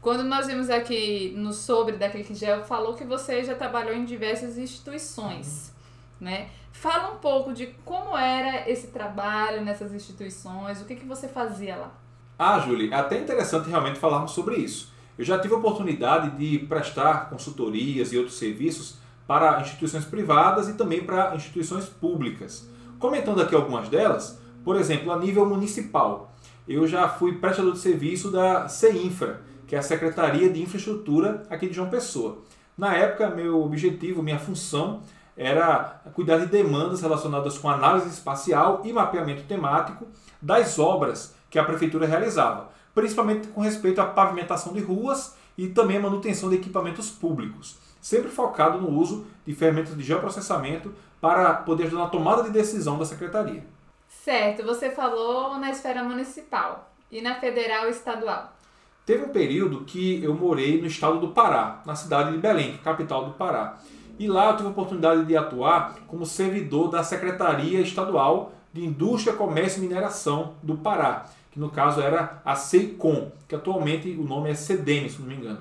Quando 0.00 0.22
nós 0.22 0.46
vimos 0.46 0.70
aqui 0.70 1.34
no 1.36 1.52
sobre 1.52 1.96
da 1.96 2.08
ClickGel, 2.08 2.62
falou 2.62 2.94
que 2.94 3.02
você 3.02 3.42
já 3.42 3.56
trabalhou 3.56 3.92
em 3.92 4.04
diversas 4.04 4.56
instituições, 4.56 5.74
né? 6.20 6.48
Fala 6.70 7.14
um 7.14 7.16
pouco 7.16 7.52
de 7.52 7.66
como 7.84 8.16
era 8.16 8.70
esse 8.70 8.88
trabalho 8.88 9.62
nessas 9.62 9.92
instituições, 9.92 10.80
o 10.80 10.84
que, 10.84 10.94
que 10.94 11.04
você 11.04 11.26
fazia 11.26 11.74
lá. 11.74 11.90
Ah, 12.38 12.60
Julie, 12.60 12.92
é 12.92 12.94
até 12.94 13.18
interessante 13.18 13.68
realmente 13.68 13.98
falarmos 13.98 14.30
sobre 14.30 14.56
isso. 14.56 14.92
Eu 15.18 15.24
já 15.24 15.38
tive 15.38 15.54
a 15.54 15.58
oportunidade 15.58 16.36
de 16.36 16.58
prestar 16.66 17.30
consultorias 17.30 18.12
e 18.12 18.18
outros 18.18 18.38
serviços 18.38 18.98
para 19.26 19.60
instituições 19.60 20.04
privadas 20.04 20.68
e 20.68 20.74
também 20.74 21.02
para 21.02 21.34
instituições 21.34 21.86
públicas. 21.86 22.68
Comentando 22.98 23.40
aqui 23.40 23.54
algumas 23.54 23.88
delas, 23.88 24.38
por 24.64 24.76
exemplo, 24.76 25.10
a 25.10 25.18
nível 25.18 25.46
municipal, 25.46 26.34
eu 26.68 26.86
já 26.86 27.08
fui 27.08 27.36
prestador 27.38 27.72
de 27.72 27.78
serviço 27.78 28.30
da 28.30 28.68
CEINFRA, 28.68 29.42
que 29.66 29.74
é 29.74 29.78
a 29.78 29.82
Secretaria 29.82 30.50
de 30.50 30.62
Infraestrutura 30.62 31.44
aqui 31.48 31.68
de 31.68 31.74
João 31.74 31.88
Pessoa. 31.88 32.38
Na 32.76 32.94
época, 32.94 33.30
meu 33.30 33.62
objetivo, 33.62 34.22
minha 34.22 34.38
função 34.38 35.00
era 35.36 36.00
cuidar 36.14 36.38
de 36.38 36.46
demandas 36.46 37.02
relacionadas 37.02 37.58
com 37.58 37.68
análise 37.68 38.08
espacial 38.08 38.82
e 38.84 38.92
mapeamento 38.92 39.42
temático 39.42 40.06
das 40.40 40.78
obras 40.78 41.34
que 41.50 41.58
a 41.58 41.64
prefeitura 41.64 42.06
realizava, 42.06 42.70
principalmente 42.96 43.48
com 43.48 43.60
respeito 43.60 44.00
à 44.00 44.06
pavimentação 44.06 44.72
de 44.72 44.80
ruas 44.80 45.36
e 45.56 45.68
também 45.68 45.98
a 45.98 46.00
manutenção 46.00 46.48
de 46.48 46.56
equipamentos 46.56 47.10
públicos, 47.10 47.76
sempre 48.00 48.30
focado 48.30 48.80
no 48.80 48.88
uso 48.88 49.26
de 49.46 49.54
ferramentas 49.54 49.94
de 49.94 50.02
geoprocessamento 50.02 50.94
para 51.20 51.52
poder 51.52 51.84
ajudar 51.84 52.04
na 52.04 52.08
tomada 52.08 52.42
de 52.44 52.50
decisão 52.50 52.98
da 52.98 53.04
secretaria. 53.04 53.62
Certo, 54.08 54.64
você 54.64 54.90
falou 54.90 55.58
na 55.58 55.70
esfera 55.70 56.02
municipal 56.02 56.90
e 57.12 57.20
na 57.20 57.34
federal 57.34 57.86
e 57.86 57.90
estadual. 57.90 58.56
Teve 59.04 59.26
um 59.26 59.28
período 59.28 59.84
que 59.84 60.24
eu 60.24 60.34
morei 60.34 60.80
no 60.80 60.86
estado 60.86 61.20
do 61.20 61.28
Pará, 61.28 61.82
na 61.84 61.94
cidade 61.94 62.32
de 62.32 62.38
Belém, 62.38 62.78
capital 62.78 63.26
do 63.26 63.32
Pará. 63.32 63.76
E 64.18 64.26
lá 64.26 64.48
eu 64.50 64.56
tive 64.56 64.68
a 64.68 64.72
oportunidade 64.72 65.26
de 65.26 65.36
atuar 65.36 65.96
como 66.06 66.24
servidor 66.24 66.88
da 66.88 67.04
Secretaria 67.04 67.78
Estadual 67.82 68.52
de 68.72 68.82
Indústria, 68.82 69.36
Comércio 69.36 69.80
e 69.80 69.86
Mineração 69.86 70.54
do 70.62 70.78
Pará, 70.78 71.26
que 71.56 71.60
no 71.60 71.70
caso 71.70 72.02
era 72.02 72.42
a 72.44 72.54
SEICOM, 72.54 73.32
que 73.48 73.54
atualmente 73.54 74.10
o 74.10 74.22
nome 74.22 74.50
é 74.50 74.54
CEDEM, 74.54 75.08
se 75.08 75.18
não 75.18 75.26
me 75.26 75.36
engano. 75.36 75.60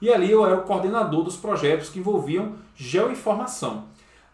E 0.00 0.10
ali 0.10 0.30
eu 0.30 0.42
era 0.42 0.56
o 0.56 0.62
coordenador 0.62 1.22
dos 1.22 1.36
projetos 1.36 1.90
que 1.90 1.98
envolviam 1.98 2.54
geoinformação. 2.74 3.84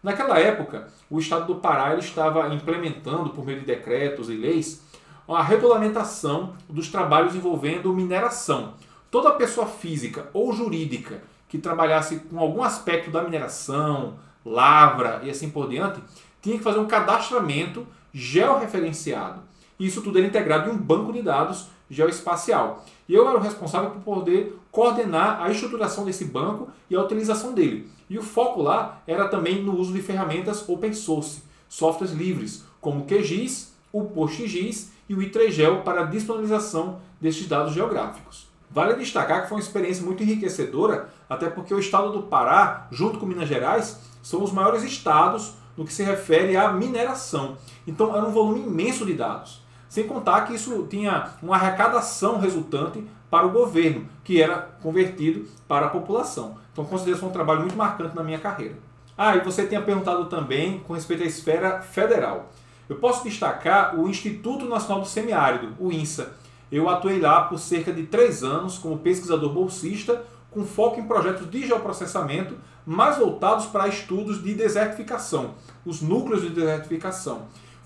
Naquela 0.01 0.39
época, 0.39 0.87
o 1.09 1.19
Estado 1.19 1.47
do 1.47 1.55
Pará 1.55 1.97
estava 1.97 2.47
implementando, 2.53 3.31
por 3.31 3.45
meio 3.45 3.59
de 3.59 3.65
decretos 3.65 4.29
e 4.29 4.37
leis, 4.37 4.85
a 5.27 5.43
regulamentação 5.43 6.53
dos 6.69 6.87
trabalhos 6.87 7.35
envolvendo 7.35 7.93
mineração. 7.93 8.75
Toda 9.11 9.31
pessoa 9.31 9.67
física 9.67 10.29
ou 10.33 10.53
jurídica 10.53 11.21
que 11.49 11.57
trabalhasse 11.57 12.21
com 12.21 12.39
algum 12.39 12.63
aspecto 12.63 13.11
da 13.11 13.21
mineração, 13.21 14.15
lavra 14.45 15.19
e 15.23 15.29
assim 15.29 15.49
por 15.49 15.67
diante, 15.67 16.01
tinha 16.41 16.57
que 16.57 16.63
fazer 16.63 16.79
um 16.79 16.87
cadastramento 16.87 17.85
georreferenciado. 18.13 19.50
Isso 19.81 20.03
tudo 20.03 20.19
era 20.19 20.27
integrado 20.27 20.69
em 20.69 20.73
um 20.73 20.77
banco 20.77 21.11
de 21.11 21.23
dados 21.23 21.65
geoespacial. 21.89 22.85
E 23.09 23.15
eu 23.15 23.27
era 23.27 23.39
o 23.39 23.41
responsável 23.41 23.89
por 23.89 24.01
poder 24.01 24.55
coordenar 24.71 25.41
a 25.41 25.49
estruturação 25.49 26.05
desse 26.05 26.23
banco 26.25 26.69
e 26.87 26.95
a 26.95 27.01
utilização 27.01 27.51
dele. 27.51 27.89
E 28.07 28.15
o 28.15 28.21
foco 28.21 28.61
lá 28.61 29.01
era 29.07 29.27
também 29.27 29.63
no 29.63 29.75
uso 29.75 29.91
de 29.91 29.99
ferramentas 29.99 30.69
open 30.69 30.93
source, 30.93 31.41
softwares 31.67 32.13
livres, 32.13 32.63
como 32.79 33.01
o 33.01 33.05
QGIS, 33.07 33.73
o 33.91 34.03
PostGIS 34.03 34.91
e 35.09 35.15
o 35.15 35.17
I3GEL 35.17 35.81
para 35.81 36.01
a 36.01 36.05
disponibilização 36.05 36.99
desses 37.19 37.47
dados 37.47 37.73
geográficos. 37.73 38.47
Vale 38.69 38.93
destacar 38.93 39.41
que 39.41 39.49
foi 39.49 39.57
uma 39.57 39.63
experiência 39.63 40.05
muito 40.05 40.21
enriquecedora, 40.21 41.09
até 41.27 41.49
porque 41.49 41.73
o 41.73 41.79
estado 41.79 42.11
do 42.11 42.23
Pará, 42.23 42.87
junto 42.91 43.17
com 43.17 43.25
Minas 43.25 43.49
Gerais, 43.49 43.99
são 44.21 44.43
os 44.43 44.51
maiores 44.51 44.83
estados 44.83 45.53
no 45.75 45.85
que 45.85 45.91
se 45.91 46.03
refere 46.03 46.55
à 46.55 46.71
mineração. 46.71 47.57
Então 47.87 48.15
era 48.15 48.25
um 48.25 48.31
volume 48.31 48.61
imenso 48.61 49.05
de 49.07 49.15
dados. 49.15 49.61
Sem 49.91 50.07
contar 50.07 50.45
que 50.47 50.53
isso 50.53 50.87
tinha 50.89 51.31
uma 51.43 51.57
arrecadação 51.57 52.39
resultante 52.39 53.03
para 53.29 53.45
o 53.45 53.51
governo, 53.51 54.07
que 54.23 54.41
era 54.41 54.69
convertido 54.81 55.45
para 55.67 55.87
a 55.87 55.89
população. 55.89 56.55
Então 56.71 56.85
considero 56.85 57.17
isso 57.17 57.25
um 57.25 57.29
trabalho 57.29 57.59
muito 57.59 57.75
marcante 57.75 58.15
na 58.15 58.23
minha 58.23 58.39
carreira. 58.39 58.75
Ah, 59.17 59.35
e 59.35 59.41
você 59.41 59.67
tinha 59.67 59.81
perguntado 59.81 60.27
também 60.27 60.79
com 60.79 60.93
respeito 60.93 61.23
à 61.23 61.25
esfera 61.25 61.81
federal. 61.81 62.53
Eu 62.87 62.95
posso 62.95 63.25
destacar 63.25 63.99
o 63.99 64.07
Instituto 64.07 64.63
Nacional 64.63 65.01
do 65.01 65.09
Semiárido, 65.09 65.75
o 65.77 65.91
INSA. 65.91 66.35
Eu 66.71 66.87
atuei 66.87 67.19
lá 67.19 67.41
por 67.41 67.59
cerca 67.59 67.91
de 67.91 68.03
três 68.03 68.45
anos 68.45 68.77
como 68.77 68.99
pesquisador 68.99 69.51
bolsista, 69.51 70.23
com 70.51 70.63
foco 70.63 71.01
em 71.01 71.05
projetos 71.05 71.51
de 71.51 71.67
geoprocessamento, 71.67 72.55
mais 72.85 73.17
voltados 73.17 73.65
para 73.65 73.89
estudos 73.89 74.41
de 74.41 74.53
desertificação, 74.53 75.53
os 75.85 76.01
núcleos 76.01 76.43
de 76.43 76.49
desertificação. 76.49 77.41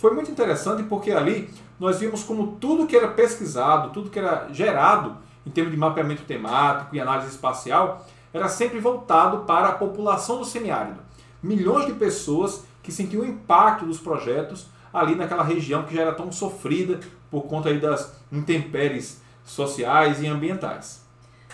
Foi 0.05 0.13
muito 0.13 0.29
interessante 0.29 0.83
porque 0.83 1.11
ali 1.11 1.49
nós 1.79 1.99
vimos 1.99 2.23
como 2.23 2.57
tudo 2.57 2.85
que 2.85 2.95
era 2.95 3.07
pesquisado, 3.07 3.89
tudo 3.89 4.11
que 4.11 4.19
era 4.19 4.47
gerado 4.53 5.17
em 5.43 5.49
termos 5.49 5.71
de 5.71 5.79
mapeamento 5.79 6.21
temático 6.25 6.95
e 6.95 6.99
análise 6.99 7.29
espacial, 7.29 8.05
era 8.31 8.47
sempre 8.47 8.79
voltado 8.79 9.45
para 9.45 9.69
a 9.69 9.71
população 9.71 10.37
do 10.37 10.45
semiárido. 10.45 10.99
Milhões 11.41 11.87
de 11.87 11.93
pessoas 11.93 12.67
que 12.83 12.91
sentiam 12.91 13.23
o 13.23 13.25
impacto 13.25 13.83
dos 13.83 13.99
projetos 13.99 14.67
ali 14.93 15.15
naquela 15.15 15.41
região 15.41 15.81
que 15.81 15.95
já 15.95 16.03
era 16.03 16.13
tão 16.13 16.31
sofrida 16.31 16.99
por 17.31 17.47
conta 17.47 17.69
aí 17.69 17.79
das 17.79 18.15
intempéries 18.31 19.23
sociais 19.43 20.21
e 20.21 20.27
ambientais. 20.27 21.03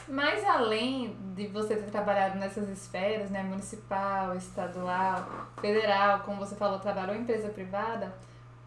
Mas 0.09 0.43
além 0.43 1.15
de 1.33 1.47
você 1.47 1.77
ter 1.77 1.89
trabalhado 1.89 2.37
nessas 2.37 2.67
esferas, 2.67 3.29
né, 3.29 3.43
municipal, 3.43 4.35
estadual, 4.35 5.25
federal, 5.61 6.19
como 6.25 6.37
você 6.37 6.53
falou, 6.53 6.79
trabalhou 6.79 7.15
em 7.15 7.21
empresa 7.21 7.47
privada, 7.47 8.13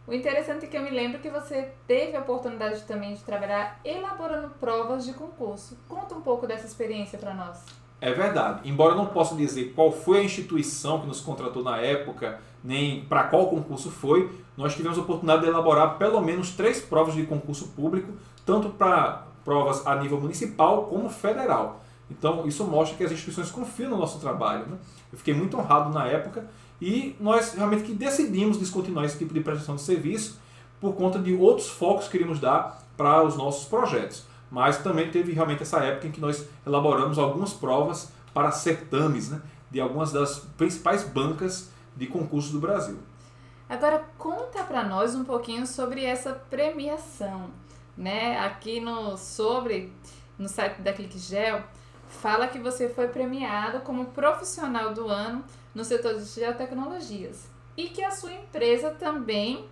o 0.06 0.12
interessante 0.12 0.66
é 0.66 0.68
que 0.68 0.76
eu 0.76 0.82
me 0.82 0.90
lembro 0.90 1.18
que 1.18 1.30
você 1.30 1.72
teve 1.86 2.16
a 2.16 2.20
oportunidade 2.20 2.82
também 2.82 3.14
de 3.14 3.22
trabalhar 3.22 3.80
elaborando 3.84 4.50
provas 4.60 5.04
de 5.04 5.14
concurso. 5.14 5.78
Conta 5.88 6.14
um 6.14 6.20
pouco 6.20 6.46
dessa 6.46 6.66
experiência 6.66 7.18
para 7.18 7.32
nós. 7.32 7.64
É 8.00 8.12
verdade. 8.12 8.68
Embora 8.68 8.92
eu 8.92 8.98
não 8.98 9.06
possa 9.06 9.34
dizer 9.34 9.72
qual 9.74 9.90
foi 9.90 10.18
a 10.18 10.24
instituição 10.24 11.00
que 11.00 11.06
nos 11.06 11.22
contratou 11.22 11.62
na 11.62 11.78
época, 11.78 12.38
nem 12.62 13.06
para 13.06 13.24
qual 13.24 13.48
concurso 13.48 13.90
foi, 13.90 14.30
nós 14.58 14.74
tivemos 14.76 14.98
a 14.98 15.00
oportunidade 15.00 15.42
de 15.42 15.48
elaborar 15.48 15.96
pelo 15.96 16.20
menos 16.20 16.50
três 16.50 16.82
provas 16.82 17.14
de 17.14 17.24
concurso 17.24 17.68
público, 17.68 18.12
tanto 18.44 18.68
para 18.68 19.26
provas 19.42 19.86
a 19.86 19.96
nível 19.96 20.20
municipal 20.20 20.84
como 20.84 21.08
federal. 21.08 21.82
Então, 22.10 22.46
isso 22.46 22.64
mostra 22.64 22.96
que 22.96 23.04
as 23.04 23.12
instituições 23.12 23.50
confiam 23.50 23.90
no 23.90 23.96
nosso 23.96 24.20
trabalho. 24.20 24.66
Né? 24.66 24.76
Eu 25.10 25.16
fiquei 25.16 25.32
muito 25.32 25.56
honrado 25.56 25.90
na 25.90 26.06
época 26.06 26.46
e 26.80 27.16
nós 27.20 27.54
realmente 27.54 27.84
que 27.84 27.92
decidimos 27.92 28.58
descontinuar 28.58 29.04
esse 29.04 29.18
tipo 29.18 29.32
de 29.32 29.40
prestação 29.40 29.76
de 29.76 29.82
serviço 29.82 30.38
por 30.80 30.94
conta 30.94 31.18
de 31.18 31.34
outros 31.34 31.68
focos 31.68 32.06
que 32.06 32.12
queríamos 32.12 32.40
dar 32.40 32.82
para 32.96 33.22
os 33.22 33.36
nossos 33.36 33.66
projetos. 33.66 34.24
Mas 34.50 34.78
também 34.78 35.10
teve 35.10 35.32
realmente 35.32 35.62
essa 35.62 35.78
época 35.78 36.06
em 36.06 36.10
que 36.10 36.20
nós 36.20 36.46
elaboramos 36.66 37.18
algumas 37.18 37.52
provas 37.52 38.12
para 38.32 38.50
certames 38.50 39.30
né, 39.30 39.40
de 39.70 39.80
algumas 39.80 40.12
das 40.12 40.40
principais 40.56 41.04
bancas 41.04 41.70
de 41.96 42.06
concursos 42.06 42.52
do 42.52 42.60
Brasil. 42.60 42.98
Agora 43.68 44.04
conta 44.18 44.62
para 44.64 44.84
nós 44.84 45.14
um 45.14 45.24
pouquinho 45.24 45.66
sobre 45.66 46.04
essa 46.04 46.32
premiação, 46.32 47.50
né? 47.96 48.38
Aqui 48.38 48.78
no 48.78 49.16
sobre 49.16 49.92
no 50.38 50.48
site 50.48 50.82
da 50.82 50.92
ClickGel 50.92 51.62
fala 52.14 52.48
que 52.48 52.58
você 52.58 52.88
foi 52.88 53.08
premiado 53.08 53.80
como 53.80 54.06
profissional 54.06 54.94
do 54.94 55.08
ano 55.08 55.44
no 55.74 55.84
setor 55.84 56.14
de 56.14 56.24
geotecnologias 56.24 57.48
e 57.76 57.88
que 57.88 58.02
a 58.02 58.10
sua 58.10 58.32
empresa 58.32 58.90
também 58.90 59.64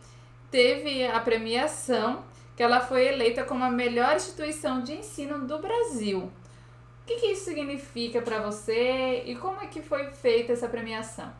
teve 0.51 1.07
a 1.07 1.21
premiação 1.21 2.23
que 2.57 2.63
ela 2.63 2.81
foi 2.81 3.07
eleita 3.07 3.45
como 3.45 3.65
a 3.65 3.71
melhor 3.71 4.17
instituição 4.17 4.83
de 4.83 4.93
ensino 4.93 5.47
do 5.47 5.59
Brasil. 5.59 6.19
O 6.21 7.07
que, 7.07 7.17
que 7.17 7.27
isso 7.27 7.45
significa 7.45 8.21
para 8.21 8.41
você 8.43 9.25
e 9.27 9.35
como 9.37 9.61
é 9.61 9.67
que 9.67 9.81
foi 9.81 10.11
feita 10.11 10.53
essa 10.53 10.69
premiação? 10.69 11.33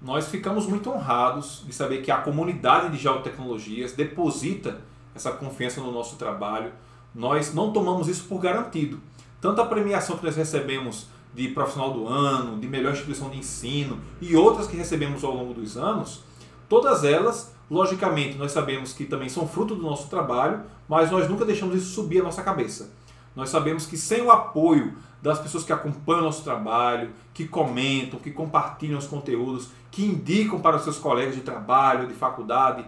Nós 0.00 0.28
ficamos 0.28 0.66
muito 0.66 0.90
honrados 0.90 1.64
de 1.66 1.72
saber 1.72 2.02
que 2.02 2.10
a 2.10 2.18
comunidade 2.18 2.90
de 2.90 2.98
geotecnologias 2.98 3.92
deposita 3.92 4.80
essa 5.14 5.32
confiança 5.32 5.80
no 5.80 5.90
nosso 5.90 6.16
trabalho. 6.16 6.72
Nós 7.14 7.54
não 7.54 7.72
tomamos 7.72 8.06
isso 8.06 8.24
por 8.28 8.38
garantido. 8.38 9.00
Tanto 9.40 9.60
a 9.60 9.66
premiação 9.66 10.16
que 10.16 10.24
nós 10.24 10.36
recebemos 10.36 11.06
de 11.34 11.48
profissional 11.48 11.92
do 11.92 12.08
ano, 12.08 12.58
de 12.58 12.66
melhor 12.66 12.92
instituição 12.92 13.28
de 13.28 13.38
ensino 13.38 14.00
e 14.20 14.34
outras 14.34 14.66
que 14.66 14.76
recebemos 14.76 15.22
ao 15.22 15.34
longo 15.34 15.52
dos 15.52 15.76
anos, 15.76 16.24
todas 16.68 17.04
elas, 17.04 17.54
logicamente, 17.70 18.38
nós 18.38 18.52
sabemos 18.52 18.92
que 18.92 19.04
também 19.04 19.28
são 19.28 19.46
fruto 19.46 19.74
do 19.74 19.82
nosso 19.82 20.08
trabalho, 20.08 20.62
mas 20.88 21.10
nós 21.10 21.28
nunca 21.28 21.44
deixamos 21.44 21.76
isso 21.76 21.94
subir 21.94 22.20
a 22.20 22.24
nossa 22.24 22.42
cabeça. 22.42 22.90
Nós 23.34 23.50
sabemos 23.50 23.84
que 23.84 23.98
sem 23.98 24.22
o 24.22 24.30
apoio 24.30 24.94
das 25.20 25.38
pessoas 25.38 25.62
que 25.62 25.72
acompanham 25.72 26.22
o 26.22 26.24
nosso 26.24 26.42
trabalho, 26.42 27.10
que 27.34 27.46
comentam, 27.46 28.18
que 28.18 28.30
compartilham 28.30 28.98
os 28.98 29.06
conteúdos, 29.06 29.68
que 29.90 30.06
indicam 30.06 30.58
para 30.58 30.76
os 30.76 30.82
seus 30.82 30.98
colegas 30.98 31.34
de 31.34 31.42
trabalho, 31.42 32.06
de 32.06 32.14
faculdade, 32.14 32.86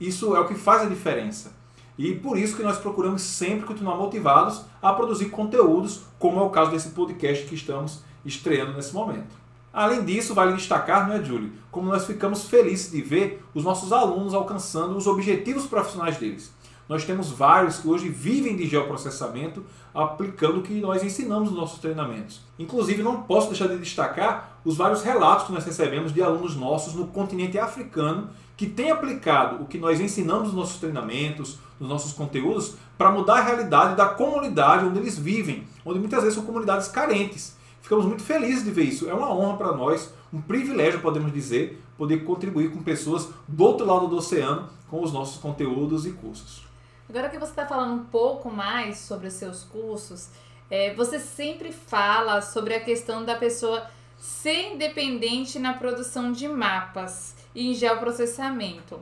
isso 0.00 0.36
é 0.36 0.40
o 0.40 0.46
que 0.46 0.54
faz 0.54 0.82
a 0.82 0.88
diferença. 0.88 1.57
E 1.98 2.14
por 2.14 2.38
isso 2.38 2.56
que 2.56 2.62
nós 2.62 2.78
procuramos 2.78 3.22
sempre 3.22 3.66
continuar 3.66 3.96
motivados 3.96 4.62
a 4.80 4.92
produzir 4.92 5.30
conteúdos, 5.30 6.02
como 6.18 6.38
é 6.38 6.42
o 6.42 6.50
caso 6.50 6.70
desse 6.70 6.90
podcast 6.90 7.44
que 7.44 7.56
estamos 7.56 8.04
estreando 8.24 8.74
nesse 8.74 8.94
momento. 8.94 9.36
Além 9.72 10.04
disso, 10.04 10.32
vale 10.32 10.54
destacar, 10.54 11.08
não 11.08 11.16
é, 11.16 11.22
Júlio, 11.22 11.52
como 11.70 11.90
nós 11.90 12.06
ficamos 12.06 12.44
felizes 12.44 12.92
de 12.92 13.02
ver 13.02 13.44
os 13.52 13.64
nossos 13.64 13.92
alunos 13.92 14.32
alcançando 14.32 14.96
os 14.96 15.06
objetivos 15.06 15.66
profissionais 15.66 16.16
deles. 16.16 16.52
Nós 16.88 17.04
temos 17.04 17.30
vários 17.30 17.78
que 17.78 17.88
hoje 17.88 18.08
vivem 18.08 18.56
de 18.56 18.66
geoprocessamento 18.66 19.62
aplicando 19.94 20.60
o 20.60 20.62
que 20.62 20.80
nós 20.80 21.02
ensinamos 21.02 21.50
nos 21.50 21.58
nossos 21.58 21.80
treinamentos. 21.80 22.40
Inclusive, 22.58 23.02
não 23.02 23.22
posso 23.22 23.48
deixar 23.48 23.68
de 23.68 23.76
destacar 23.76 24.58
os 24.64 24.76
vários 24.76 25.02
relatos 25.02 25.46
que 25.46 25.52
nós 25.52 25.66
recebemos 25.66 26.14
de 26.14 26.22
alunos 26.22 26.56
nossos 26.56 26.94
no 26.94 27.08
continente 27.08 27.58
africano 27.58 28.30
que 28.58 28.66
têm 28.66 28.90
aplicado 28.90 29.62
o 29.62 29.66
que 29.66 29.78
nós 29.78 30.00
ensinamos 30.00 30.48
nos 30.48 30.56
nossos 30.56 30.80
treinamentos, 30.80 31.60
nos 31.78 31.88
nossos 31.88 32.12
conteúdos, 32.12 32.74
para 32.98 33.12
mudar 33.12 33.36
a 33.36 33.42
realidade 33.42 33.94
da 33.94 34.06
comunidade 34.06 34.84
onde 34.84 34.98
eles 34.98 35.16
vivem, 35.16 35.64
onde 35.84 36.00
muitas 36.00 36.22
vezes 36.22 36.34
são 36.34 36.44
comunidades 36.44 36.88
carentes. 36.88 37.56
Ficamos 37.80 38.04
muito 38.04 38.24
felizes 38.24 38.64
de 38.64 38.72
ver 38.72 38.82
isso. 38.82 39.08
É 39.08 39.14
uma 39.14 39.32
honra 39.32 39.56
para 39.56 39.72
nós, 39.72 40.12
um 40.32 40.40
privilégio, 40.40 41.00
podemos 41.00 41.32
dizer, 41.32 41.80
poder 41.96 42.24
contribuir 42.24 42.72
com 42.72 42.82
pessoas 42.82 43.28
do 43.46 43.62
outro 43.62 43.86
lado 43.86 44.08
do 44.08 44.16
oceano 44.16 44.68
com 44.90 45.04
os 45.04 45.12
nossos 45.12 45.40
conteúdos 45.40 46.04
e 46.04 46.10
cursos. 46.10 46.66
Agora 47.08 47.28
que 47.28 47.38
você 47.38 47.52
está 47.52 47.64
falando 47.64 47.94
um 47.94 48.04
pouco 48.06 48.50
mais 48.50 48.98
sobre 48.98 49.28
os 49.28 49.34
seus 49.34 49.62
cursos, 49.62 50.30
é, 50.68 50.92
você 50.94 51.20
sempre 51.20 51.70
fala 51.70 52.42
sobre 52.42 52.74
a 52.74 52.80
questão 52.80 53.24
da 53.24 53.36
pessoa 53.36 53.86
ser 54.18 54.74
independente 54.74 55.58
na 55.58 55.74
produção 55.74 56.32
de 56.32 56.48
mapas 56.48 57.36
e 57.54 57.70
em 57.70 57.74
geoprocessamento. 57.74 59.00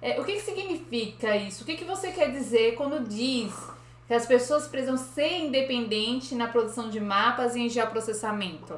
É, 0.00 0.20
o 0.20 0.24
que, 0.24 0.34
que 0.34 0.42
significa 0.42 1.36
isso? 1.36 1.62
O 1.62 1.66
que, 1.66 1.76
que 1.76 1.84
você 1.84 2.10
quer 2.10 2.30
dizer 2.30 2.74
quando 2.74 3.06
diz 3.08 3.54
que 4.06 4.14
as 4.14 4.26
pessoas 4.26 4.66
precisam 4.66 4.96
ser 4.96 5.38
independentes 5.38 6.32
na 6.32 6.48
produção 6.48 6.90
de 6.90 7.00
mapas 7.00 7.54
e 7.54 7.60
em 7.60 7.68
geoprocessamento? 7.68 8.74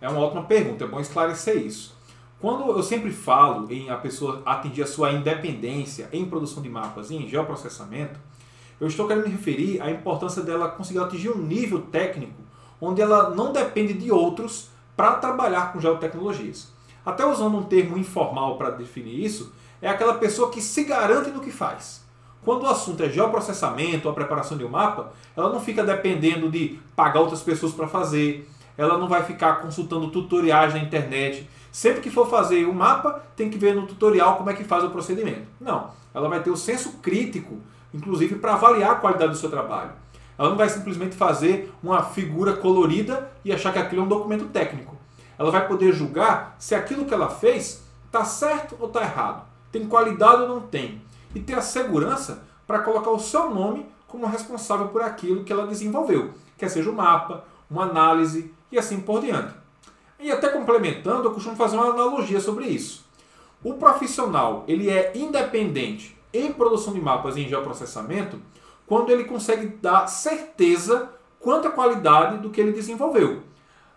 É 0.00 0.08
uma 0.08 0.20
ótima 0.20 0.44
pergunta, 0.44 0.84
é 0.84 0.86
bom 0.86 1.00
esclarecer 1.00 1.56
isso. 1.56 1.94
Quando 2.40 2.68
eu 2.70 2.82
sempre 2.82 3.10
falo 3.10 3.72
em 3.72 3.88
a 3.88 3.96
pessoa 3.96 4.42
atingir 4.44 4.82
a 4.82 4.86
sua 4.86 5.12
independência 5.12 6.08
em 6.12 6.28
produção 6.28 6.62
de 6.62 6.68
mapas 6.68 7.10
e 7.10 7.16
em 7.16 7.28
geoprocessamento, 7.28 8.18
eu 8.80 8.88
estou 8.88 9.06
querendo 9.06 9.24
me 9.24 9.30
referir 9.30 9.80
à 9.80 9.90
importância 9.90 10.42
dela 10.42 10.68
conseguir 10.68 10.98
atingir 10.98 11.30
um 11.30 11.38
nível 11.38 11.80
técnico 11.82 12.42
onde 12.80 13.00
ela 13.00 13.30
não 13.30 13.52
depende 13.52 13.94
de 13.94 14.10
outros 14.10 14.68
para 14.96 15.14
trabalhar 15.14 15.72
com 15.72 15.80
geotecnologias. 15.80 16.72
Até 17.04 17.26
usando 17.26 17.58
um 17.58 17.62
termo 17.62 17.98
informal 17.98 18.56
para 18.56 18.70
definir 18.70 19.24
isso, 19.24 19.52
é 19.82 19.88
aquela 19.88 20.14
pessoa 20.14 20.50
que 20.50 20.62
se 20.62 20.84
garante 20.84 21.30
no 21.30 21.40
que 21.40 21.50
faz. 21.50 22.02
Quando 22.42 22.64
o 22.64 22.68
assunto 22.68 23.02
é 23.02 23.08
geoprocessamento, 23.08 24.08
a 24.08 24.12
preparação 24.12 24.56
de 24.56 24.64
um 24.64 24.68
mapa, 24.68 25.12
ela 25.36 25.50
não 25.50 25.60
fica 25.60 25.82
dependendo 25.82 26.50
de 26.50 26.78
pagar 26.94 27.20
outras 27.20 27.42
pessoas 27.42 27.72
para 27.72 27.88
fazer, 27.88 28.48
ela 28.76 28.98
não 28.98 29.08
vai 29.08 29.22
ficar 29.22 29.62
consultando 29.62 30.10
tutoriais 30.10 30.74
na 30.74 30.80
internet. 30.80 31.48
Sempre 31.72 32.02
que 32.02 32.10
for 32.10 32.28
fazer 32.28 32.64
o 32.66 32.70
um 32.70 32.74
mapa, 32.74 33.22
tem 33.34 33.50
que 33.50 33.58
ver 33.58 33.74
no 33.74 33.86
tutorial 33.86 34.36
como 34.36 34.50
é 34.50 34.54
que 34.54 34.64
faz 34.64 34.84
o 34.84 34.90
procedimento. 34.90 35.46
Não, 35.60 35.90
ela 36.12 36.28
vai 36.28 36.42
ter 36.42 36.50
o 36.50 36.56
senso 36.56 36.98
crítico, 37.02 37.58
inclusive 37.92 38.36
para 38.36 38.54
avaliar 38.54 38.92
a 38.92 38.96
qualidade 38.96 39.32
do 39.32 39.38
seu 39.38 39.50
trabalho. 39.50 39.90
Ela 40.38 40.50
não 40.50 40.56
vai 40.56 40.68
simplesmente 40.68 41.14
fazer 41.14 41.72
uma 41.82 42.02
figura 42.02 42.54
colorida 42.54 43.30
e 43.44 43.52
achar 43.52 43.72
que 43.72 43.78
aquilo 43.78 44.02
é 44.02 44.04
um 44.04 44.08
documento 44.08 44.46
técnico. 44.46 44.96
Ela 45.38 45.50
vai 45.50 45.66
poder 45.66 45.92
julgar 45.92 46.56
se 46.58 46.74
aquilo 46.74 47.04
que 47.04 47.14
ela 47.14 47.28
fez 47.28 47.82
está 48.06 48.24
certo 48.24 48.76
ou 48.78 48.88
está 48.88 49.02
errado, 49.02 49.44
tem 49.72 49.86
qualidade 49.86 50.42
ou 50.42 50.48
não 50.48 50.60
tem, 50.60 51.02
e 51.34 51.40
ter 51.40 51.54
a 51.54 51.62
segurança 51.62 52.44
para 52.66 52.78
colocar 52.78 53.10
o 53.10 53.18
seu 53.18 53.50
nome 53.50 53.86
como 54.06 54.26
responsável 54.26 54.88
por 54.88 55.02
aquilo 55.02 55.42
que 55.42 55.52
ela 55.52 55.66
desenvolveu, 55.66 56.32
quer 56.56 56.68
seja 56.68 56.90
o 56.90 56.94
mapa, 56.94 57.44
uma 57.68 57.82
análise 57.82 58.54
e 58.70 58.78
assim 58.78 59.00
por 59.00 59.20
diante. 59.20 59.52
E 60.20 60.30
até 60.30 60.48
complementando, 60.48 61.28
eu 61.28 61.32
costumo 61.32 61.56
fazer 61.56 61.76
uma 61.76 61.90
analogia 61.90 62.40
sobre 62.40 62.66
isso. 62.66 63.04
O 63.62 63.74
profissional 63.74 64.64
ele 64.68 64.88
é 64.88 65.12
independente 65.14 66.16
em 66.32 66.52
produção 66.52 66.92
de 66.92 67.00
mapas 67.00 67.36
e 67.36 67.42
em 67.42 67.48
geoprocessamento 67.48 68.40
quando 68.86 69.10
ele 69.10 69.24
consegue 69.24 69.66
dar 69.66 70.06
certeza 70.06 71.10
quanto 71.40 71.68
à 71.68 71.70
qualidade 71.70 72.38
do 72.38 72.50
que 72.50 72.60
ele 72.60 72.72
desenvolveu. 72.72 73.42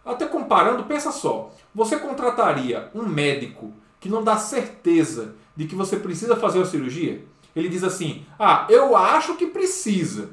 Até 0.05 0.25
comparando, 0.25 0.85
pensa 0.85 1.11
só, 1.11 1.51
você 1.73 1.97
contrataria 1.97 2.89
um 2.95 3.03
médico 3.03 3.73
que 3.99 4.09
não 4.09 4.23
dá 4.23 4.37
certeza 4.37 5.35
de 5.55 5.65
que 5.65 5.75
você 5.75 5.97
precisa 5.97 6.35
fazer 6.35 6.61
a 6.61 6.65
cirurgia? 6.65 7.23
Ele 7.55 7.69
diz 7.69 7.83
assim: 7.83 8.25
"Ah, 8.39 8.65
eu 8.69 8.95
acho 8.95 9.35
que 9.35 9.47
precisa". 9.47 10.29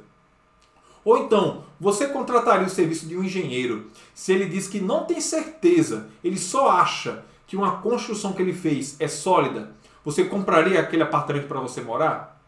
Ou 1.04 1.18
então, 1.18 1.64
você 1.78 2.06
contrataria 2.06 2.66
o 2.66 2.70
serviço 2.70 3.06
de 3.06 3.16
um 3.16 3.22
engenheiro 3.22 3.90
se 4.14 4.32
ele 4.32 4.46
diz 4.46 4.66
que 4.66 4.80
não 4.80 5.04
tem 5.04 5.20
certeza, 5.20 6.08
ele 6.22 6.38
só 6.38 6.70
acha 6.70 7.24
que 7.46 7.56
uma 7.56 7.78
construção 7.78 8.32
que 8.32 8.40
ele 8.40 8.54
fez 8.54 8.96
é 8.98 9.06
sólida? 9.06 9.72
Você 10.04 10.24
compraria 10.24 10.80
aquele 10.80 11.02
apartamento 11.02 11.46
para 11.46 11.60
você 11.60 11.80
morar? 11.80 12.40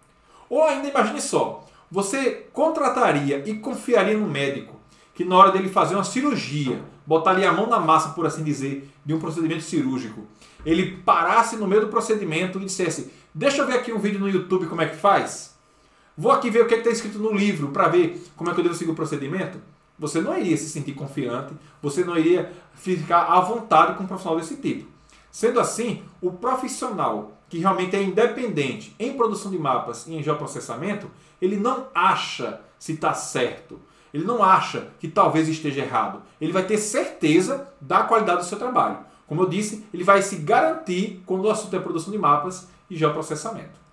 Ou 0.48 0.62
ainda 0.62 0.88
imagine 0.88 1.20
só, 1.20 1.66
você 1.90 2.46
contrataria 2.52 3.42
e 3.46 3.54
confiaria 3.54 4.16
no 4.16 4.26
médico 4.26 4.76
que 5.14 5.24
na 5.24 5.34
hora 5.36 5.50
dele 5.50 5.70
fazer 5.70 5.94
uma 5.94 6.04
cirurgia, 6.04 6.82
botaria 7.06 7.48
a 7.48 7.52
mão 7.52 7.66
na 7.66 7.80
massa, 7.80 8.10
por 8.10 8.26
assim 8.26 8.44
dizer, 8.44 8.90
de 9.04 9.14
um 9.14 9.18
procedimento 9.18 9.62
cirúrgico, 9.62 10.26
ele 10.64 10.98
parasse 10.98 11.56
no 11.56 11.66
meio 11.66 11.82
do 11.82 11.88
procedimento 11.88 12.58
e 12.58 12.66
dissesse: 12.66 13.10
Deixa 13.34 13.62
eu 13.62 13.66
ver 13.66 13.74
aqui 13.74 13.92
um 13.92 13.98
vídeo 13.98 14.20
no 14.20 14.28
YouTube 14.28 14.66
como 14.66 14.82
é 14.82 14.86
que 14.86 14.96
faz. 14.96 15.56
Vou 16.18 16.32
aqui 16.32 16.50
ver 16.50 16.62
o 16.62 16.66
que 16.66 16.74
é 16.74 16.78
está 16.78 16.90
escrito 16.90 17.18
no 17.18 17.32
livro 17.32 17.68
para 17.68 17.88
ver 17.88 18.26
como 18.36 18.50
é 18.50 18.54
que 18.54 18.60
eu 18.60 18.64
devo 18.64 18.74
seguir 18.74 18.90
o 18.90 18.94
procedimento. 18.94 19.58
Você 19.98 20.20
não 20.20 20.36
iria 20.36 20.56
se 20.56 20.68
sentir 20.68 20.92
confiante, 20.92 21.54
você 21.80 22.04
não 22.04 22.18
iria 22.18 22.52
ficar 22.74 23.24
à 23.24 23.40
vontade 23.40 23.96
com 23.96 24.04
um 24.04 24.06
profissional 24.06 24.38
desse 24.38 24.56
tipo. 24.56 24.86
Sendo 25.30 25.60
assim, 25.60 26.02
o 26.20 26.32
profissional 26.32 27.32
que 27.48 27.58
realmente 27.58 27.94
é 27.94 28.02
independente 28.02 28.94
em 28.98 29.16
produção 29.16 29.50
de 29.50 29.58
mapas 29.58 30.06
e 30.06 30.14
em 30.14 30.22
geoprocessamento, 30.22 31.10
ele 31.40 31.56
não 31.56 31.88
acha 31.94 32.60
se 32.78 32.92
está 32.92 33.12
certo. 33.14 33.80
Ele 34.12 34.24
não 34.24 34.42
acha 34.42 34.88
que 34.98 35.08
talvez 35.08 35.48
esteja 35.48 35.82
errado. 35.82 36.22
Ele 36.40 36.52
vai 36.52 36.64
ter 36.64 36.78
certeza 36.78 37.68
da 37.80 38.04
qualidade 38.04 38.38
do 38.38 38.46
seu 38.46 38.58
trabalho. 38.58 38.98
Como 39.26 39.42
eu 39.42 39.48
disse, 39.48 39.84
ele 39.92 40.04
vai 40.04 40.22
se 40.22 40.36
garantir 40.36 41.22
quando 41.26 41.44
o 41.44 41.50
assunto 41.50 41.76
é 41.76 41.80
produção 41.80 42.12
de 42.12 42.18
mapas 42.18 42.68
e 42.88 42.96
geoprocessamento. 42.96 43.86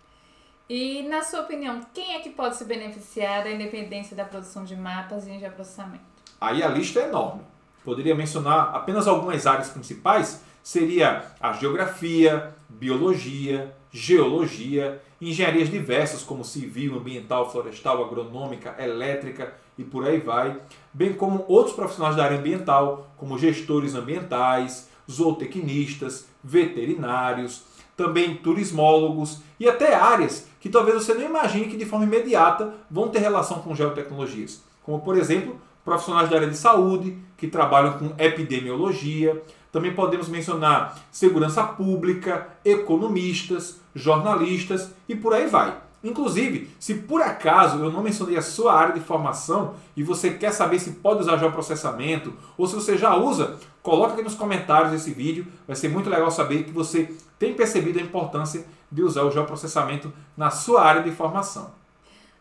E, 0.69 1.03
na 1.03 1.21
sua 1.21 1.41
opinião, 1.41 1.81
quem 1.93 2.15
é 2.15 2.19
que 2.19 2.29
pode 2.29 2.55
se 2.55 2.63
beneficiar 2.65 3.43
da 3.43 3.51
independência 3.51 4.15
da 4.15 4.23
produção 4.23 4.63
de 4.63 4.75
mapas 4.75 5.27
e 5.27 5.37
geoprocessamento? 5.39 6.03
Aí 6.39 6.63
a 6.63 6.67
lista 6.67 6.99
é 6.99 7.07
enorme. 7.07 7.41
Poderia 7.83 8.15
mencionar 8.15 8.73
apenas 8.73 9.07
algumas 9.07 9.45
áreas 9.45 9.69
principais, 9.69 10.41
seria 10.61 11.25
a 11.39 11.51
geografia, 11.53 12.55
biologia, 12.69 13.75
geologia, 13.93 14.99
engenharias 15.21 15.69
diversas 15.69 16.23
como 16.23 16.43
civil, 16.43 16.97
ambiental, 16.97 17.51
florestal, 17.51 18.03
agronômica, 18.03 18.75
elétrica 18.79 19.53
e 19.77 19.83
por 19.83 20.03
aí 20.03 20.19
vai, 20.19 20.59
bem 20.91 21.13
como 21.13 21.45
outros 21.47 21.75
profissionais 21.75 22.15
da 22.15 22.23
área 22.23 22.39
ambiental, 22.39 23.13
como 23.15 23.37
gestores 23.37 23.93
ambientais, 23.93 24.89
zootecnistas, 25.09 26.27
veterinários, 26.43 27.61
também 27.95 28.35
turismólogos 28.35 29.41
e 29.59 29.69
até 29.69 29.93
áreas 29.93 30.47
que 30.59 30.69
talvez 30.69 30.95
você 30.95 31.13
não 31.13 31.23
imagine 31.23 31.67
que 31.67 31.77
de 31.77 31.85
forma 31.85 32.05
imediata 32.05 32.73
vão 32.89 33.09
ter 33.09 33.19
relação 33.19 33.59
com 33.59 33.75
geotecnologias, 33.75 34.63
como 34.81 35.01
por 35.01 35.15
exemplo, 35.15 35.61
profissionais 35.85 36.29
da 36.29 36.37
área 36.37 36.49
de 36.49 36.57
saúde 36.57 37.15
que 37.37 37.47
trabalham 37.47 37.99
com 37.99 38.13
epidemiologia, 38.17 39.39
também 39.71 39.93
podemos 39.93 40.29
mencionar 40.29 40.99
segurança 41.11 41.63
pública, 41.63 42.47
economistas, 42.63 43.82
jornalistas 43.95 44.91
e 45.07 45.15
por 45.15 45.33
aí 45.33 45.47
vai. 45.47 45.77
Inclusive, 46.03 46.69
se 46.79 46.95
por 46.95 47.21
acaso 47.21 47.77
eu 47.77 47.89
não 47.89 48.03
mencionei 48.03 48.35
a 48.35 48.41
sua 48.41 48.73
área 48.73 48.93
de 48.93 48.99
formação 48.99 49.75
e 49.95 50.03
você 50.03 50.31
quer 50.31 50.51
saber 50.51 50.77
se 50.79 50.91
pode 50.91 51.21
usar 51.21 51.37
geoprocessamento 51.37 52.33
ou 52.57 52.67
se 52.67 52.75
você 52.75 52.97
já 52.97 53.15
usa, 53.15 53.57
coloca 53.81 54.13
aqui 54.13 54.21
nos 54.21 54.35
comentários 54.35 54.93
esse 54.93 55.11
vídeo. 55.11 55.47
Vai 55.65 55.77
ser 55.77 55.87
muito 55.87 56.09
legal 56.09 56.29
saber 56.29 56.65
que 56.65 56.71
você 56.71 57.15
tem 57.39 57.53
percebido 57.53 57.99
a 57.99 58.01
importância 58.01 58.65
de 58.91 59.01
usar 59.01 59.23
o 59.23 59.31
geoprocessamento 59.31 60.11
na 60.35 60.49
sua 60.49 60.83
área 60.83 61.01
de 61.01 61.11
formação. 61.11 61.71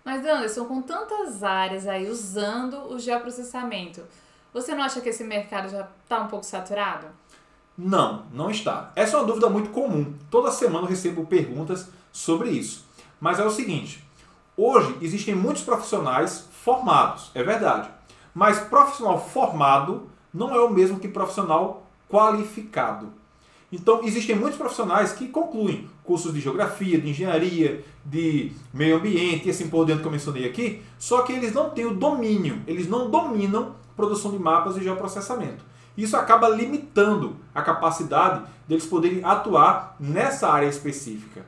Mas 0.04 0.26
Anderson, 0.26 0.64
com 0.64 0.82
tantas 0.82 1.44
áreas 1.44 1.86
aí 1.86 2.10
usando 2.10 2.92
o 2.92 2.98
geoprocessamento, 2.98 4.02
você 4.52 4.74
não 4.74 4.82
acha 4.82 5.00
que 5.00 5.08
esse 5.08 5.22
mercado 5.22 5.68
já 5.68 5.88
está 6.02 6.20
um 6.20 6.26
pouco 6.26 6.44
saturado? 6.44 7.06
Não, 7.84 8.26
não 8.32 8.48
está. 8.48 8.92
Essa 8.94 9.16
é 9.16 9.20
uma 9.20 9.26
dúvida 9.26 9.50
muito 9.50 9.70
comum. 9.70 10.14
Toda 10.30 10.52
semana 10.52 10.84
eu 10.84 10.90
recebo 10.90 11.26
perguntas 11.26 11.88
sobre 12.12 12.50
isso. 12.50 12.86
Mas 13.20 13.40
é 13.40 13.44
o 13.44 13.50
seguinte: 13.50 14.04
hoje 14.56 14.96
existem 15.02 15.34
muitos 15.34 15.64
profissionais 15.64 16.46
formados, 16.62 17.32
é 17.34 17.42
verdade. 17.42 17.88
Mas 18.32 18.60
profissional 18.60 19.20
formado 19.20 20.08
não 20.32 20.54
é 20.54 20.60
o 20.60 20.70
mesmo 20.70 21.00
que 21.00 21.08
profissional 21.08 21.84
qualificado. 22.08 23.12
Então, 23.72 24.04
existem 24.04 24.36
muitos 24.36 24.58
profissionais 24.58 25.12
que 25.12 25.26
concluem 25.26 25.88
cursos 26.04 26.32
de 26.32 26.40
geografia, 26.40 27.00
de 27.00 27.10
engenharia, 27.10 27.82
de 28.04 28.52
meio 28.72 28.96
ambiente 28.96 29.48
e 29.48 29.50
assim 29.50 29.68
por 29.68 29.84
diante 29.86 30.02
que 30.02 30.06
eu 30.06 30.12
mencionei 30.12 30.44
aqui, 30.44 30.82
só 30.98 31.22
que 31.22 31.32
eles 31.32 31.52
não 31.52 31.70
têm 31.70 31.86
o 31.86 31.94
domínio, 31.94 32.62
eles 32.66 32.86
não 32.86 33.10
dominam 33.10 33.74
produção 33.96 34.30
de 34.30 34.38
mapas 34.38 34.76
e 34.76 34.84
geoprocessamento. 34.84 35.71
Isso 35.96 36.16
acaba 36.16 36.48
limitando 36.48 37.36
a 37.54 37.62
capacidade 37.62 38.44
deles 38.66 38.86
poderem 38.86 39.24
atuar 39.24 39.96
nessa 40.00 40.48
área 40.48 40.66
específica. 40.66 41.44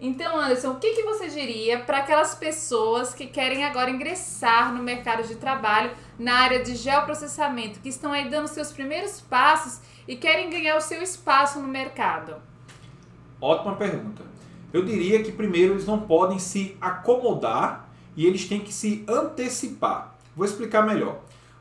Então, 0.00 0.38
Anderson, 0.38 0.70
o 0.70 0.76
que, 0.76 0.94
que 0.94 1.02
você 1.02 1.28
diria 1.28 1.80
para 1.80 1.98
aquelas 1.98 2.32
pessoas 2.32 3.12
que 3.12 3.26
querem 3.26 3.64
agora 3.64 3.90
ingressar 3.90 4.72
no 4.72 4.80
mercado 4.80 5.26
de 5.26 5.34
trabalho 5.34 5.90
na 6.16 6.34
área 6.34 6.62
de 6.62 6.76
geoprocessamento, 6.76 7.80
que 7.80 7.88
estão 7.88 8.12
aí 8.12 8.30
dando 8.30 8.46
seus 8.46 8.70
primeiros 8.70 9.20
passos 9.20 9.80
e 10.06 10.14
querem 10.14 10.50
ganhar 10.50 10.76
o 10.76 10.80
seu 10.80 11.02
espaço 11.02 11.58
no 11.58 11.66
mercado? 11.66 12.36
Ótima 13.40 13.74
pergunta. 13.74 14.22
Eu 14.72 14.84
diria 14.84 15.20
que 15.22 15.32
primeiro 15.32 15.74
eles 15.74 15.86
não 15.86 16.00
podem 16.00 16.38
se 16.38 16.76
acomodar 16.80 17.88
e 18.16 18.24
eles 18.24 18.46
têm 18.46 18.60
que 18.60 18.72
se 18.72 19.04
antecipar. 19.08 20.14
Vou 20.36 20.46
explicar 20.46 20.86
melhor. 20.86 21.18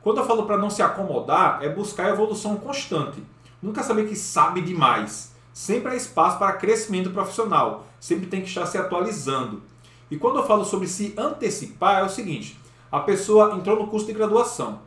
Quando 0.08 0.20
eu 0.20 0.26
falo 0.26 0.44
para 0.44 0.58
não 0.58 0.70
se 0.70 0.82
acomodar, 0.82 1.60
é 1.62 1.68
buscar 1.68 2.08
evolução 2.08 2.56
constante. 2.56 3.22
Nunca 3.62 3.84
saber 3.84 4.08
que 4.08 4.16
sabe 4.16 4.62
demais. 4.62 5.34
Sempre 5.52 5.92
há 5.92 5.96
espaço 5.98 6.40
para 6.40 6.54
crescimento 6.54 7.10
profissional. 7.10 7.86
Sempre 8.00 8.28
tem 8.28 8.40
que 8.40 8.48
estar 8.48 8.66
se 8.68 8.78
atualizando. 8.78 9.62
E 10.10 10.16
quando 10.16 10.38
eu 10.38 10.46
falo 10.46 10.64
sobre 10.64 10.88
se 10.88 11.14
antecipar, 11.18 12.00
é 12.00 12.04
o 12.06 12.10
seguinte: 12.10 12.58
a 12.90 13.02
pessoa 13.02 13.54
entrou 13.54 13.78
no 13.78 13.88
curso 13.88 14.06
de 14.06 14.14
graduação. 14.14 14.80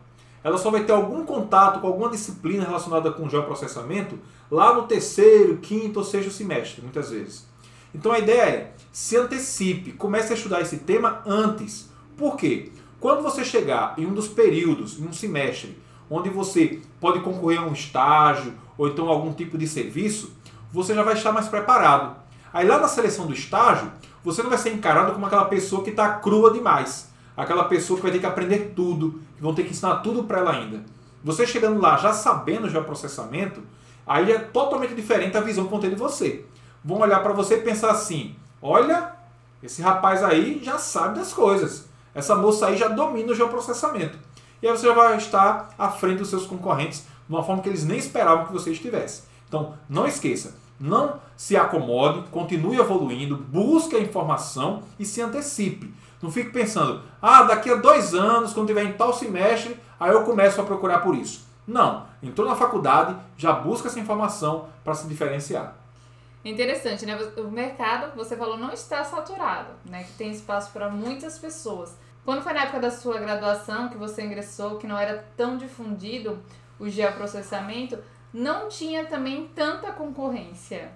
Ela 0.42 0.56
só 0.56 0.70
vai 0.70 0.84
ter 0.84 0.92
algum 0.92 1.22
contato 1.26 1.80
com 1.80 1.86
alguma 1.86 2.08
disciplina 2.08 2.64
relacionada 2.64 3.12
com 3.12 3.28
geoprocessamento 3.28 4.18
lá 4.50 4.72
no 4.72 4.84
terceiro, 4.84 5.58
quinto 5.58 5.98
ou 5.98 6.04
sexto 6.06 6.30
semestre, 6.30 6.80
muitas 6.80 7.10
vezes. 7.10 7.46
Então 7.94 8.10
a 8.10 8.18
ideia 8.18 8.42
é 8.42 8.72
se 8.90 9.18
antecipe, 9.18 9.92
comece 9.92 10.32
a 10.32 10.36
estudar 10.36 10.62
esse 10.62 10.78
tema 10.78 11.20
antes. 11.26 11.90
Por 12.16 12.38
quê? 12.38 12.72
Quando 13.00 13.22
você 13.22 13.42
chegar 13.42 13.94
em 13.96 14.04
um 14.04 14.12
dos 14.12 14.28
períodos, 14.28 15.00
em 15.00 15.08
um 15.08 15.12
semestre, 15.12 15.80
onde 16.10 16.28
você 16.28 16.82
pode 17.00 17.20
concorrer 17.20 17.58
a 17.58 17.64
um 17.64 17.72
estágio 17.72 18.52
ou 18.76 18.88
então 18.88 19.08
algum 19.08 19.32
tipo 19.32 19.56
de 19.56 19.66
serviço, 19.66 20.32
você 20.70 20.94
já 20.94 21.02
vai 21.02 21.14
estar 21.14 21.32
mais 21.32 21.48
preparado. 21.48 22.14
Aí 22.52 22.68
lá 22.68 22.78
na 22.78 22.88
seleção 22.88 23.26
do 23.26 23.32
estágio, 23.32 23.90
você 24.22 24.42
não 24.42 24.50
vai 24.50 24.58
ser 24.58 24.74
encarado 24.74 25.12
como 25.12 25.24
aquela 25.24 25.46
pessoa 25.46 25.82
que 25.82 25.90
está 25.90 26.14
crua 26.14 26.52
demais. 26.52 27.08
Aquela 27.34 27.64
pessoa 27.64 27.96
que 27.96 28.02
vai 28.02 28.12
ter 28.12 28.18
que 28.18 28.26
aprender 28.26 28.74
tudo, 28.76 29.22
que 29.34 29.42
vão 29.42 29.54
ter 29.54 29.62
que 29.62 29.70
ensinar 29.70 29.96
tudo 30.00 30.24
para 30.24 30.40
ela 30.40 30.52
ainda. 30.52 30.84
Você 31.24 31.46
chegando 31.46 31.80
lá 31.80 31.96
já 31.96 32.12
sabendo 32.12 32.68
já 32.68 32.80
o 32.80 32.84
processamento, 32.84 33.62
aí 34.06 34.30
é 34.30 34.38
totalmente 34.38 34.94
diferente 34.94 35.38
a 35.38 35.40
visão 35.40 35.64
que 35.64 35.70
vão 35.70 35.80
ter 35.80 35.88
de 35.88 35.96
você. 35.96 36.44
Vão 36.84 36.98
olhar 36.98 37.22
para 37.22 37.32
você 37.32 37.56
e 37.56 37.62
pensar 37.62 37.92
assim: 37.92 38.36
olha, 38.60 39.12
esse 39.62 39.80
rapaz 39.80 40.22
aí 40.22 40.60
já 40.62 40.76
sabe 40.76 41.18
das 41.18 41.32
coisas. 41.32 41.89
Essa 42.14 42.34
moça 42.34 42.66
aí 42.66 42.76
já 42.76 42.88
domina 42.88 43.32
o 43.32 43.34
geoprocessamento. 43.34 44.18
E 44.62 44.68
aí 44.68 44.76
você 44.76 44.86
já 44.86 44.94
vai 44.94 45.16
estar 45.16 45.70
à 45.78 45.88
frente 45.88 46.18
dos 46.18 46.28
seus 46.28 46.46
concorrentes 46.46 47.06
de 47.28 47.34
uma 47.34 47.42
forma 47.42 47.62
que 47.62 47.68
eles 47.68 47.84
nem 47.84 47.98
esperavam 47.98 48.46
que 48.46 48.52
você 48.52 48.70
estivesse. 48.70 49.22
Então, 49.48 49.74
não 49.88 50.06
esqueça, 50.06 50.54
não 50.78 51.20
se 51.36 51.56
acomode, 51.56 52.28
continue 52.30 52.78
evoluindo, 52.78 53.36
busque 53.36 53.96
a 53.96 54.00
informação 54.00 54.82
e 54.98 55.04
se 55.04 55.22
antecipe. 55.22 55.92
Não 56.22 56.30
fique 56.30 56.50
pensando, 56.50 57.00
ah, 57.20 57.44
daqui 57.44 57.70
a 57.70 57.76
dois 57.76 58.14
anos, 58.14 58.52
quando 58.52 58.66
tiver 58.66 58.84
em 58.84 58.92
tal 58.92 59.12
semestre, 59.12 59.76
aí 59.98 60.12
eu 60.12 60.22
começo 60.24 60.60
a 60.60 60.64
procurar 60.64 60.98
por 60.98 61.14
isso. 61.14 61.48
Não, 61.66 62.04
entrou 62.22 62.46
na 62.46 62.56
faculdade, 62.56 63.16
já 63.36 63.52
busca 63.52 63.88
essa 63.88 64.00
informação 64.00 64.66
para 64.84 64.94
se 64.94 65.06
diferenciar. 65.06 65.79
Interessante, 66.44 67.04
né? 67.04 67.16
O 67.36 67.50
mercado, 67.50 68.16
você 68.16 68.34
falou, 68.36 68.56
não 68.56 68.72
está 68.72 69.04
saturado, 69.04 69.72
né? 69.84 70.04
Que 70.04 70.12
tem 70.12 70.30
espaço 70.30 70.72
para 70.72 70.88
muitas 70.88 71.38
pessoas. 71.38 71.94
Quando 72.24 72.42
foi 72.42 72.52
na 72.52 72.62
época 72.62 72.80
da 72.80 72.90
sua 72.90 73.18
graduação 73.18 73.88
que 73.88 73.98
você 73.98 74.22
ingressou, 74.22 74.78
que 74.78 74.86
não 74.86 74.98
era 74.98 75.24
tão 75.36 75.58
difundido 75.58 76.42
o 76.78 76.88
geoprocessamento, 76.88 77.98
não 78.32 78.68
tinha 78.68 79.04
também 79.04 79.48
tanta 79.48 79.92
concorrência, 79.92 80.90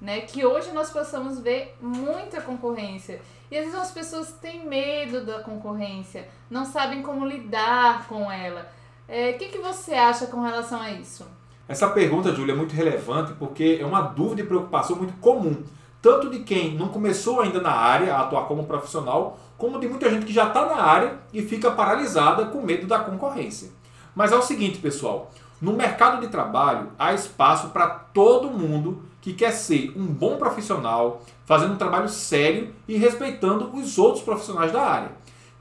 né? 0.00 0.20
Que 0.22 0.44
hoje 0.44 0.70
nós 0.72 0.90
possamos 0.90 1.38
ver 1.38 1.76
muita 1.80 2.42
concorrência. 2.42 3.22
E 3.50 3.56
às 3.56 3.64
vezes 3.64 3.80
as 3.80 3.90
pessoas 3.90 4.32
têm 4.32 4.66
medo 4.66 5.24
da 5.24 5.40
concorrência, 5.40 6.28
não 6.50 6.64
sabem 6.64 7.02
como 7.02 7.26
lidar 7.26 8.06
com 8.06 8.30
ela. 8.30 8.70
O 9.08 9.12
é, 9.12 9.32
que, 9.32 9.48
que 9.48 9.58
você 9.58 9.94
acha 9.94 10.26
com 10.26 10.40
relação 10.40 10.80
a 10.80 10.90
isso? 10.92 11.26
Essa 11.70 11.88
pergunta, 11.88 12.34
Júlia, 12.34 12.52
é 12.52 12.56
muito 12.56 12.74
relevante 12.74 13.32
porque 13.34 13.78
é 13.80 13.86
uma 13.86 14.00
dúvida 14.00 14.42
e 14.42 14.44
preocupação 14.44 14.96
muito 14.96 15.12
comum, 15.20 15.62
tanto 16.02 16.28
de 16.28 16.40
quem 16.40 16.74
não 16.74 16.88
começou 16.88 17.40
ainda 17.40 17.60
na 17.60 17.70
área 17.70 18.12
a 18.12 18.22
atuar 18.22 18.48
como 18.48 18.64
profissional, 18.64 19.38
como 19.56 19.78
de 19.78 19.86
muita 19.86 20.10
gente 20.10 20.26
que 20.26 20.32
já 20.32 20.48
está 20.48 20.66
na 20.66 20.82
área 20.82 21.20
e 21.32 21.42
fica 21.42 21.70
paralisada 21.70 22.46
com 22.46 22.60
medo 22.60 22.88
da 22.88 22.98
concorrência. 22.98 23.70
Mas 24.16 24.32
é 24.32 24.34
o 24.34 24.42
seguinte, 24.42 24.78
pessoal: 24.78 25.30
no 25.62 25.74
mercado 25.74 26.20
de 26.20 26.26
trabalho 26.26 26.88
há 26.98 27.14
espaço 27.14 27.68
para 27.68 27.86
todo 27.86 28.50
mundo 28.50 29.04
que 29.20 29.32
quer 29.32 29.52
ser 29.52 29.92
um 29.96 30.06
bom 30.06 30.38
profissional, 30.38 31.22
fazendo 31.44 31.74
um 31.74 31.78
trabalho 31.78 32.08
sério 32.08 32.74
e 32.88 32.96
respeitando 32.96 33.70
os 33.76 33.96
outros 33.96 34.24
profissionais 34.24 34.72
da 34.72 34.82
área. 34.82 35.12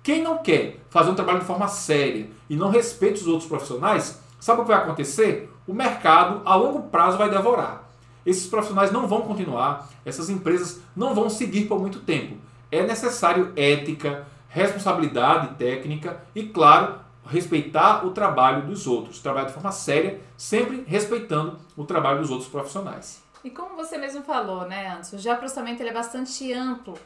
Quem 0.02 0.24
não 0.24 0.40
quer 0.40 0.80
fazer 0.90 1.12
um 1.12 1.16
trabalho 1.16 1.42
de 1.42 1.46
forma 1.46 1.68
séria 1.68 2.28
e 2.50 2.56
não 2.56 2.72
respeita 2.72 3.20
os 3.20 3.28
outros 3.28 3.48
profissionais, 3.48 4.20
sabe 4.40 4.62
o 4.62 4.64
que 4.64 4.72
vai 4.72 4.80
acontecer? 4.80 5.54
O 5.70 5.74
mercado 5.74 6.42
a 6.46 6.56
longo 6.56 6.90
prazo 6.90 7.16
vai 7.16 7.30
devorar. 7.30 7.84
Esses 8.26 8.48
profissionais 8.48 8.92
não 8.92 9.06
vão 9.06 9.22
continuar, 9.22 9.88
essas 10.04 10.28
empresas 10.28 10.82
não 10.96 11.14
vão 11.14 11.30
seguir 11.30 11.68
por 11.68 11.80
muito 11.80 12.00
tempo. 12.00 12.38
É 12.72 12.82
necessário 12.82 13.54
ética, 13.56 14.26
responsabilidade 14.48 15.54
técnica 15.58 16.24
e, 16.34 16.44
claro, 16.48 16.96
respeitar 17.24 18.04
o 18.04 18.10
trabalho 18.10 18.66
dos 18.66 18.88
outros. 18.88 19.20
Trabalhar 19.20 19.46
de 19.46 19.54
forma 19.54 19.72
séria, 19.72 20.20
sempre 20.36 20.84
respeitando 20.88 21.60
o 21.78 21.86
trabalho 21.86 22.22
dos 22.22 22.32
outros 22.32 22.50
profissionais. 22.50 23.24
E 23.44 23.52
como 23.52 23.76
você 23.76 23.96
mesmo 23.96 24.24
falou, 24.24 24.68
né, 24.68 24.90
Anderson, 24.90 25.18
o 25.18 25.20
geoprocessamento 25.20 25.84
ele 25.84 25.90
é 25.90 25.94
bastante 25.94 26.52
amplo 26.52 26.98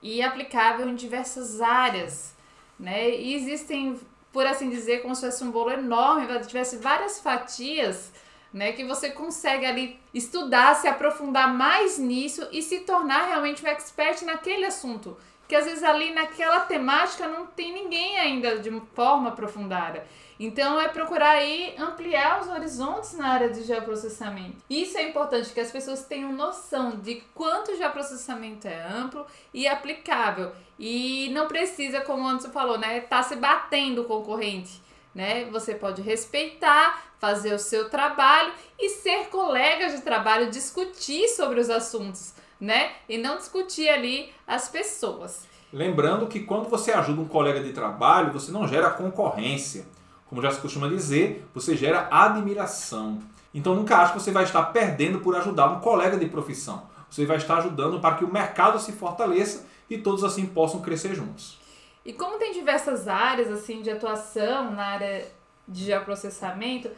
e 0.00 0.22
aplicável 0.22 0.88
em 0.88 0.94
diversas 0.94 1.60
áreas. 1.60 2.36
Né? 2.78 3.10
E 3.10 3.34
existem 3.34 3.98
por 4.36 4.46
assim 4.46 4.68
dizer, 4.68 5.00
como 5.00 5.16
se 5.16 5.24
fosse 5.24 5.42
um 5.42 5.50
bolo 5.50 5.70
enorme, 5.70 6.26
tivesse 6.46 6.76
várias 6.76 7.18
fatias, 7.18 8.12
né, 8.52 8.72
que 8.72 8.84
você 8.84 9.08
consegue 9.08 9.64
ali 9.64 9.98
estudar, 10.12 10.74
se 10.74 10.86
aprofundar 10.86 11.54
mais 11.54 11.96
nisso 11.96 12.46
e 12.52 12.60
se 12.60 12.80
tornar 12.80 13.28
realmente 13.28 13.64
um 13.64 13.66
expert 13.66 14.22
naquele 14.26 14.66
assunto. 14.66 15.16
Que 15.48 15.54
às 15.54 15.64
vezes 15.64 15.82
ali 15.82 16.12
naquela 16.12 16.60
temática 16.60 17.28
não 17.28 17.46
tem 17.46 17.72
ninguém 17.72 18.18
ainda 18.18 18.58
de 18.58 18.70
forma 18.94 19.28
aprofundada. 19.28 20.04
Então 20.38 20.78
é 20.78 20.88
procurar 20.88 21.30
aí 21.30 21.74
ampliar 21.78 22.42
os 22.42 22.48
horizontes 22.48 23.14
na 23.14 23.28
área 23.28 23.48
de 23.48 23.62
geoprocessamento. 23.62 24.56
Isso 24.68 24.98
é 24.98 25.08
importante 25.08 25.52
que 25.52 25.60
as 25.60 25.70
pessoas 25.70 26.04
tenham 26.04 26.32
noção 26.32 26.98
de 26.98 27.22
quanto 27.34 27.72
o 27.72 27.76
geoprocessamento 27.76 28.68
é 28.68 28.82
amplo 28.82 29.26
e 29.52 29.66
aplicável. 29.66 30.52
E 30.78 31.30
não 31.32 31.48
precisa, 31.48 32.02
como 32.02 32.22
o 32.22 32.26
Anderson 32.26 32.50
falou, 32.50 32.76
né, 32.76 33.00
tá 33.00 33.22
se 33.22 33.36
batendo 33.36 34.02
o 34.02 34.04
concorrente. 34.04 34.82
Né? 35.14 35.46
Você 35.46 35.74
pode 35.74 36.02
respeitar, 36.02 37.02
fazer 37.18 37.54
o 37.54 37.58
seu 37.58 37.88
trabalho 37.88 38.52
e 38.78 38.90
ser 38.90 39.28
colega 39.28 39.88
de 39.88 40.02
trabalho, 40.02 40.50
discutir 40.50 41.28
sobre 41.28 41.58
os 41.58 41.70
assuntos, 41.70 42.34
né? 42.60 42.92
E 43.08 43.18
não 43.18 43.36
discutir 43.36 43.88
ali 43.88 44.32
as 44.46 44.68
pessoas. 44.68 45.46
Lembrando 45.72 46.26
que 46.26 46.40
quando 46.40 46.68
você 46.68 46.92
ajuda 46.92 47.20
um 47.20 47.28
colega 47.28 47.62
de 47.62 47.72
trabalho, 47.72 48.32
você 48.32 48.50
não 48.52 48.66
gera 48.66 48.90
concorrência. 48.90 49.86
Como 50.26 50.42
já 50.42 50.50
se 50.50 50.60
costuma 50.60 50.88
dizer, 50.88 51.46
você 51.54 51.76
gera 51.76 52.08
admiração. 52.10 53.20
Então 53.52 53.74
nunca 53.74 53.96
acho 53.98 54.12
que 54.12 54.20
você 54.20 54.30
vai 54.30 54.44
estar 54.44 54.62
perdendo 54.64 55.20
por 55.20 55.36
ajudar 55.36 55.68
um 55.68 55.80
colega 55.80 56.16
de 56.16 56.26
profissão. 56.26 56.88
Você 57.10 57.24
vai 57.24 57.36
estar 57.36 57.58
ajudando 57.58 58.00
para 58.00 58.16
que 58.16 58.24
o 58.24 58.32
mercado 58.32 58.78
se 58.78 58.92
fortaleça 58.92 59.66
e 59.88 59.98
todos 59.98 60.24
assim 60.24 60.46
possam 60.46 60.80
crescer 60.80 61.14
juntos. 61.14 61.58
E 62.04 62.12
como 62.12 62.38
tem 62.38 62.52
diversas 62.52 63.08
áreas 63.08 63.50
assim 63.50 63.82
de 63.82 63.90
atuação 63.90 64.70
na 64.72 64.84
área 64.84 65.26
de 65.66 65.84
geoprocessamento, 65.84 66.90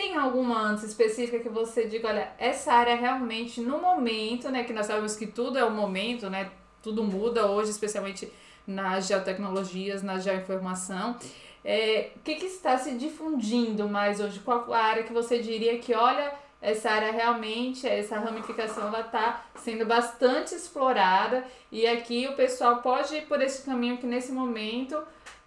tem 0.00 0.16
alguma 0.16 0.62
antes 0.62 0.84
específica 0.84 1.40
que 1.40 1.50
você 1.50 1.84
diga, 1.84 2.08
olha, 2.08 2.32
essa 2.38 2.72
área 2.72 2.96
realmente 2.96 3.60
no 3.60 3.78
momento, 3.78 4.48
né, 4.48 4.64
que 4.64 4.72
nós 4.72 4.86
sabemos 4.86 5.14
que 5.14 5.26
tudo 5.26 5.58
é 5.58 5.64
o 5.64 5.70
momento, 5.70 6.30
né, 6.30 6.50
tudo 6.82 7.04
muda 7.04 7.46
hoje, 7.46 7.70
especialmente 7.70 8.32
nas 8.66 9.06
geotecnologias, 9.08 10.02
na 10.02 10.18
geoinformação. 10.18 11.16
É, 11.62 12.12
o 12.16 12.20
que, 12.20 12.36
que 12.36 12.46
está 12.46 12.78
se 12.78 12.92
difundindo 12.92 13.86
mais 13.86 14.20
hoje? 14.20 14.38
Qual 14.38 14.72
a 14.72 14.78
área 14.78 15.02
que 15.02 15.12
você 15.12 15.38
diria 15.38 15.78
que, 15.78 15.92
olha, 15.92 16.32
essa 16.62 16.90
área 16.90 17.12
realmente, 17.12 17.86
essa 17.86 18.18
ramificação, 18.18 18.86
ela 18.86 19.02
está 19.02 19.44
sendo 19.56 19.84
bastante 19.84 20.54
explorada 20.54 21.44
e 21.70 21.86
aqui 21.86 22.26
o 22.26 22.36
pessoal 22.36 22.78
pode 22.78 23.16
ir 23.16 23.26
por 23.26 23.42
esse 23.42 23.66
caminho 23.66 23.98
que 23.98 24.06
nesse 24.06 24.32
momento 24.32 24.98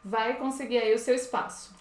vai 0.05 0.35
conseguir 0.35 0.77
aí 0.77 0.93
o 0.93 0.99
seu 0.99 1.15
espaço. 1.15 1.73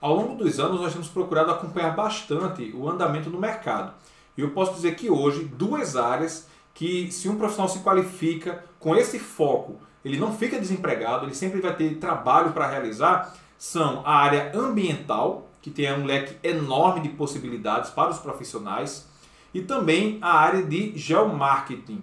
Ao 0.00 0.14
longo 0.14 0.34
dos 0.34 0.58
anos 0.58 0.80
nós 0.80 0.92
temos 0.92 1.08
procurado 1.08 1.50
acompanhar 1.50 1.94
bastante 1.94 2.72
o 2.74 2.88
andamento 2.88 3.28
do 3.28 3.38
mercado. 3.38 3.92
E 4.34 4.40
eu 4.40 4.50
posso 4.50 4.72
dizer 4.74 4.94
que 4.94 5.10
hoje 5.10 5.44
duas 5.44 5.94
áreas 5.94 6.48
que 6.72 7.12
se 7.12 7.28
um 7.28 7.36
profissional 7.36 7.68
se 7.68 7.80
qualifica 7.80 8.64
com 8.78 8.96
esse 8.96 9.18
foco, 9.18 9.76
ele 10.02 10.18
não 10.18 10.32
fica 10.32 10.58
desempregado, 10.58 11.26
ele 11.26 11.34
sempre 11.34 11.60
vai 11.60 11.76
ter 11.76 11.96
trabalho 11.96 12.52
para 12.52 12.66
realizar, 12.66 13.36
são 13.58 14.00
a 14.06 14.14
área 14.14 14.50
ambiental, 14.54 15.50
que 15.60 15.70
tem 15.70 15.92
um 15.92 16.06
leque 16.06 16.36
enorme 16.42 17.02
de 17.02 17.10
possibilidades 17.10 17.90
para 17.90 18.08
os 18.08 18.18
profissionais, 18.18 19.06
e 19.52 19.60
também 19.60 20.18
a 20.22 20.32
área 20.32 20.62
de 20.62 20.96
geomarketing. 20.96 22.02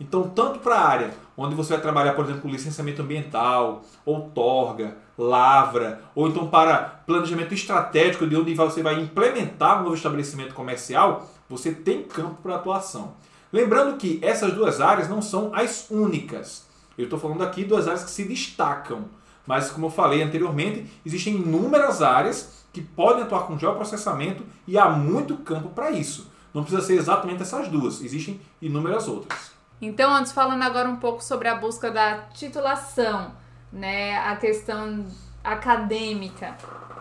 Então, 0.00 0.30
tanto 0.30 0.60
para 0.60 0.76
a 0.76 0.88
área 0.88 1.14
onde 1.36 1.54
você 1.54 1.74
vai 1.74 1.82
trabalhar, 1.82 2.14
por 2.14 2.24
exemplo, 2.24 2.50
licenciamento 2.50 3.02
ambiental, 3.02 3.82
outorga, 4.06 4.96
lavra, 5.16 6.02
ou 6.14 6.28
então 6.28 6.48
para 6.48 7.02
planejamento 7.06 7.54
estratégico 7.54 8.26
de 8.26 8.36
onde 8.36 8.54
você 8.54 8.82
vai 8.82 9.00
implementar 9.00 9.80
um 9.80 9.84
novo 9.84 9.94
estabelecimento 9.94 10.54
comercial, 10.54 11.28
você 11.48 11.72
tem 11.72 12.02
campo 12.02 12.42
para 12.42 12.56
atuação. 12.56 13.14
Lembrando 13.52 13.96
que 13.96 14.18
essas 14.22 14.52
duas 14.52 14.80
áreas 14.80 15.08
não 15.08 15.22
são 15.22 15.54
as 15.54 15.88
únicas. 15.90 16.66
Eu 16.98 17.04
estou 17.04 17.18
falando 17.18 17.42
aqui 17.42 17.64
duas 17.64 17.86
áreas 17.86 18.04
que 18.04 18.10
se 18.10 18.24
destacam. 18.24 19.04
Mas, 19.46 19.70
como 19.70 19.86
eu 19.86 19.90
falei 19.90 20.22
anteriormente, 20.22 20.90
existem 21.04 21.34
inúmeras 21.34 22.02
áreas 22.02 22.64
que 22.72 22.80
podem 22.80 23.22
atuar 23.22 23.46
com 23.46 23.58
geoprocessamento 23.58 24.42
e 24.66 24.78
há 24.78 24.88
muito 24.88 25.36
campo 25.36 25.68
para 25.68 25.90
isso. 25.90 26.32
Não 26.52 26.62
precisa 26.62 26.84
ser 26.84 26.94
exatamente 26.94 27.42
essas 27.42 27.68
duas, 27.68 28.00
existem 28.00 28.40
inúmeras 28.60 29.06
outras. 29.06 29.52
Então, 29.80 30.12
antes 30.14 30.32
falando 30.32 30.62
agora 30.62 30.88
um 30.88 30.96
pouco 30.96 31.22
sobre 31.22 31.46
a 31.48 31.54
busca 31.54 31.90
da 31.90 32.22
titulação, 32.32 33.32
né, 33.74 34.16
a 34.18 34.36
questão 34.36 35.04
acadêmica, 35.42 36.56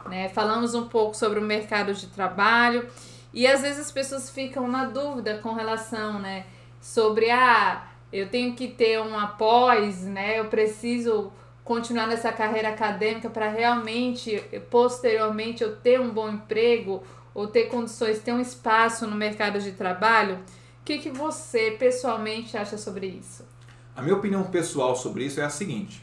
né? 0.09 0.27
Falamos 0.29 0.73
um 0.73 0.88
pouco 0.88 1.15
sobre 1.15 1.39
o 1.39 1.41
mercado 1.41 1.93
de 1.93 2.07
trabalho 2.07 2.88
e 3.33 3.47
às 3.47 3.62
vezes 3.62 3.79
as 3.79 3.91
pessoas 3.91 4.29
ficam 4.29 4.67
na 4.67 4.86
dúvida 4.86 5.38
com 5.38 5.53
relação, 5.53 6.19
né, 6.19 6.45
sobre 6.81 7.31
ah, 7.31 7.83
eu 8.12 8.29
tenho 8.29 8.53
que 8.53 8.67
ter 8.67 8.99
um 8.99 9.17
após, 9.17 10.01
né? 10.01 10.39
Eu 10.39 10.45
preciso 10.45 11.31
continuar 11.63 12.07
nessa 12.07 12.31
carreira 12.31 12.69
acadêmica 12.69 13.29
para 13.29 13.49
realmente, 13.49 14.43
posteriormente, 14.69 15.63
eu 15.63 15.77
ter 15.77 15.99
um 15.99 16.09
bom 16.09 16.29
emprego 16.29 17.01
ou 17.33 17.47
ter 17.47 17.63
condições, 17.65 18.19
ter 18.19 18.33
um 18.33 18.39
espaço 18.39 19.07
no 19.07 19.15
mercado 19.15 19.59
de 19.59 19.71
trabalho? 19.71 20.36
O 20.81 20.86
que, 20.86 20.97
que 20.97 21.09
você 21.09 21.71
pessoalmente 21.71 22.57
acha 22.57 22.77
sobre 22.77 23.07
isso? 23.07 23.45
A 23.95 24.01
minha 24.01 24.15
opinião 24.15 24.43
pessoal 24.43 24.95
sobre 24.95 25.23
isso 25.25 25.39
é 25.39 25.43
a 25.45 25.49
seguinte: 25.49 26.03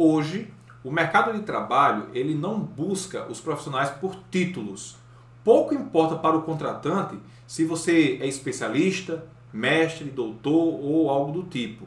hoje 0.00 0.50
o 0.82 0.90
mercado 0.90 1.34
de 1.34 1.42
trabalho 1.42 2.08
ele 2.14 2.34
não 2.34 2.58
busca 2.58 3.26
os 3.28 3.38
profissionais 3.38 3.90
por 3.90 4.16
títulos. 4.30 4.96
Pouco 5.44 5.74
importa 5.74 6.16
para 6.16 6.36
o 6.36 6.42
contratante 6.42 7.18
se 7.46 7.66
você 7.66 8.18
é 8.20 8.26
especialista, 8.26 9.24
mestre, 9.52 10.06
doutor 10.06 10.80
ou 10.82 11.10
algo 11.10 11.32
do 11.32 11.42
tipo. 11.42 11.86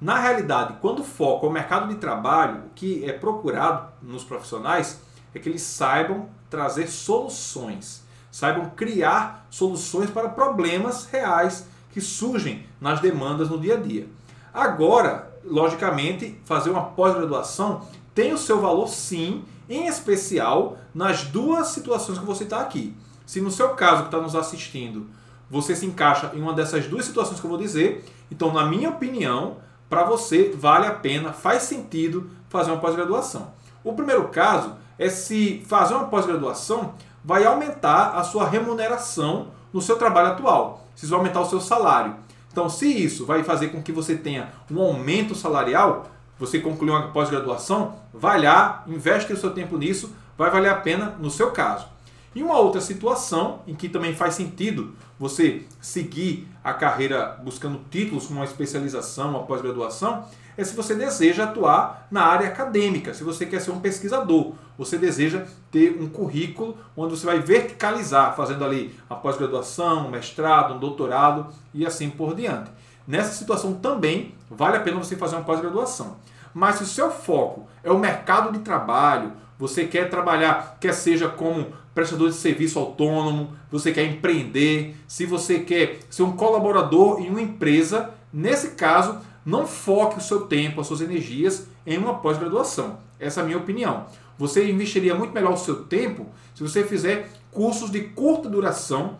Na 0.00 0.18
realidade, 0.18 0.78
quando 0.80 1.02
é 1.02 1.46
o 1.46 1.50
mercado 1.50 1.88
de 1.88 1.94
trabalho, 1.94 2.64
o 2.66 2.70
que 2.74 3.04
é 3.04 3.12
procurado 3.12 3.92
nos 4.02 4.24
profissionais 4.24 5.00
é 5.32 5.38
que 5.38 5.48
eles 5.48 5.62
saibam 5.62 6.28
trazer 6.50 6.88
soluções, 6.88 8.04
saibam 8.32 8.70
criar 8.70 9.46
soluções 9.48 10.10
para 10.10 10.28
problemas 10.28 11.06
reais 11.06 11.68
que 11.92 12.00
surgem 12.00 12.66
nas 12.80 13.00
demandas 13.00 13.48
no 13.48 13.60
dia 13.60 13.74
a 13.74 13.80
dia. 13.80 14.08
Agora, 14.52 15.33
logicamente, 15.46 16.38
fazer 16.44 16.70
uma 16.70 16.82
pós-graduação 16.82 17.82
tem 18.14 18.32
o 18.32 18.38
seu 18.38 18.60
valor 18.60 18.88
sim, 18.88 19.44
em 19.68 19.86
especial 19.86 20.78
nas 20.94 21.24
duas 21.24 21.68
situações 21.68 22.18
que 22.18 22.24
você 22.24 22.44
está 22.44 22.60
aqui. 22.60 22.96
Se 23.26 23.40
no 23.40 23.50
seu 23.50 23.70
caso 23.70 24.02
que 24.02 24.08
está 24.08 24.20
nos 24.20 24.36
assistindo, 24.36 25.08
você 25.50 25.74
se 25.74 25.86
encaixa 25.86 26.30
em 26.34 26.40
uma 26.40 26.52
dessas 26.52 26.86
duas 26.86 27.04
situações 27.04 27.40
que 27.40 27.46
eu 27.46 27.50
vou 27.50 27.58
dizer, 27.58 28.04
então, 28.30 28.52
na 28.52 28.64
minha 28.64 28.90
opinião, 28.90 29.56
para 29.88 30.04
você 30.04 30.52
vale 30.56 30.86
a 30.86 30.92
pena, 30.92 31.32
faz 31.32 31.64
sentido 31.64 32.30
fazer 32.48 32.70
uma 32.70 32.80
pós-graduação. 32.80 33.52
O 33.82 33.92
primeiro 33.92 34.28
caso 34.28 34.74
é 34.98 35.08
se 35.08 35.62
fazer 35.66 35.94
uma 35.94 36.06
pós-graduação 36.06 36.94
vai 37.24 37.44
aumentar 37.44 38.16
a 38.16 38.22
sua 38.22 38.46
remuneração 38.46 39.48
no 39.72 39.80
seu 39.80 39.96
trabalho 39.96 40.28
atual, 40.28 40.86
se 40.94 41.06
vai 41.06 41.18
aumentar 41.18 41.40
o 41.40 41.48
seu 41.48 41.60
salário. 41.60 42.14
Então, 42.54 42.68
se 42.68 42.86
isso 42.86 43.26
vai 43.26 43.42
fazer 43.42 43.70
com 43.70 43.82
que 43.82 43.90
você 43.90 44.14
tenha 44.14 44.52
um 44.70 44.80
aumento 44.80 45.34
salarial, 45.34 46.08
você 46.38 46.60
concluiu 46.60 46.94
uma 46.94 47.08
pós-graduação, 47.08 47.96
vai 48.12 48.40
lá, 48.40 48.84
investe 48.86 49.32
o 49.32 49.36
seu 49.36 49.50
tempo 49.50 49.76
nisso, 49.76 50.14
vai 50.38 50.52
valer 50.52 50.68
a 50.68 50.76
pena 50.76 51.16
no 51.18 51.32
seu 51.32 51.50
caso. 51.50 51.88
E 52.32 52.44
uma 52.44 52.56
outra 52.56 52.80
situação 52.80 53.62
em 53.66 53.74
que 53.74 53.88
também 53.88 54.14
faz 54.14 54.34
sentido 54.34 54.94
você 55.18 55.64
seguir 55.80 56.46
a 56.62 56.72
carreira 56.72 57.40
buscando 57.42 57.80
títulos 57.90 58.30
uma 58.30 58.44
especialização, 58.44 59.30
uma 59.30 59.42
pós-graduação, 59.42 60.24
é 60.56 60.62
se 60.62 60.76
você 60.76 60.94
deseja 60.94 61.42
atuar 61.42 62.06
na 62.08 62.22
área 62.22 62.46
acadêmica, 62.46 63.12
se 63.12 63.24
você 63.24 63.46
quer 63.46 63.60
ser 63.60 63.72
um 63.72 63.80
pesquisador, 63.80 64.52
você 64.76 64.98
deseja 64.98 65.44
ter 65.70 65.96
um 66.00 66.08
currículo 66.08 66.76
onde 66.96 67.16
você 67.16 67.26
vai 67.26 67.38
verticalizar, 67.40 68.34
fazendo 68.34 68.64
ali 68.64 68.94
a 69.08 69.14
pós-graduação, 69.14 70.06
um 70.06 70.10
mestrado, 70.10 70.74
um 70.74 70.78
doutorado 70.78 71.46
e 71.72 71.86
assim 71.86 72.10
por 72.10 72.34
diante. 72.34 72.70
Nessa 73.06 73.32
situação 73.32 73.74
também 73.74 74.34
vale 74.50 74.76
a 74.76 74.80
pena 74.80 74.98
você 74.98 75.16
fazer 75.16 75.36
uma 75.36 75.44
pós-graduação. 75.44 76.16
Mas 76.52 76.76
se 76.76 76.84
o 76.84 76.86
seu 76.86 77.10
foco 77.10 77.66
é 77.82 77.90
o 77.90 77.98
mercado 77.98 78.52
de 78.52 78.60
trabalho, 78.60 79.32
você 79.58 79.84
quer 79.84 80.08
trabalhar, 80.08 80.78
quer 80.80 80.94
seja 80.94 81.28
como 81.28 81.72
prestador 81.94 82.28
de 82.28 82.34
serviço 82.34 82.78
autônomo, 82.78 83.50
você 83.70 83.92
quer 83.92 84.04
empreender, 84.04 84.96
se 85.06 85.26
você 85.26 85.60
quer 85.60 86.00
ser 86.10 86.22
um 86.22 86.32
colaborador 86.32 87.20
em 87.20 87.30
uma 87.30 87.40
empresa, 87.40 88.10
nesse 88.32 88.70
caso, 88.70 89.18
não 89.44 89.66
foque 89.66 90.18
o 90.18 90.22
seu 90.22 90.42
tempo, 90.46 90.80
as 90.80 90.86
suas 90.86 91.00
energias 91.00 91.68
em 91.86 91.98
uma 91.98 92.14
pós-graduação. 92.14 92.98
Essa 93.18 93.40
é 93.40 93.42
a 93.42 93.46
minha 93.46 93.58
opinião. 93.58 94.06
Você 94.38 94.68
investiria 94.70 95.14
muito 95.14 95.32
melhor 95.32 95.52
o 95.52 95.58
seu 95.58 95.84
tempo 95.84 96.26
se 96.54 96.62
você 96.62 96.84
fizer 96.84 97.30
cursos 97.50 97.90
de 97.90 98.00
curta 98.00 98.48
duração, 98.48 99.18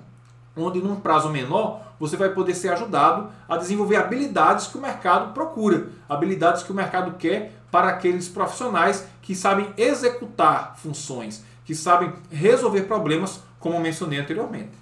onde 0.56 0.80
num 0.80 0.96
prazo 0.96 1.30
menor 1.30 1.82
você 1.98 2.16
vai 2.16 2.30
poder 2.30 2.54
ser 2.54 2.70
ajudado 2.70 3.30
a 3.48 3.56
desenvolver 3.56 3.96
habilidades 3.96 4.66
que 4.66 4.76
o 4.76 4.80
mercado 4.80 5.32
procura, 5.32 5.88
habilidades 6.08 6.62
que 6.62 6.72
o 6.72 6.74
mercado 6.74 7.16
quer 7.16 7.52
para 7.70 7.88
aqueles 7.88 8.28
profissionais 8.28 9.06
que 9.22 9.34
sabem 9.34 9.72
executar 9.76 10.76
funções, 10.76 11.44
que 11.64 11.74
sabem 11.74 12.12
resolver 12.30 12.82
problemas, 12.82 13.40
como 13.58 13.80
mencionei 13.80 14.18
anteriormente. 14.18 14.72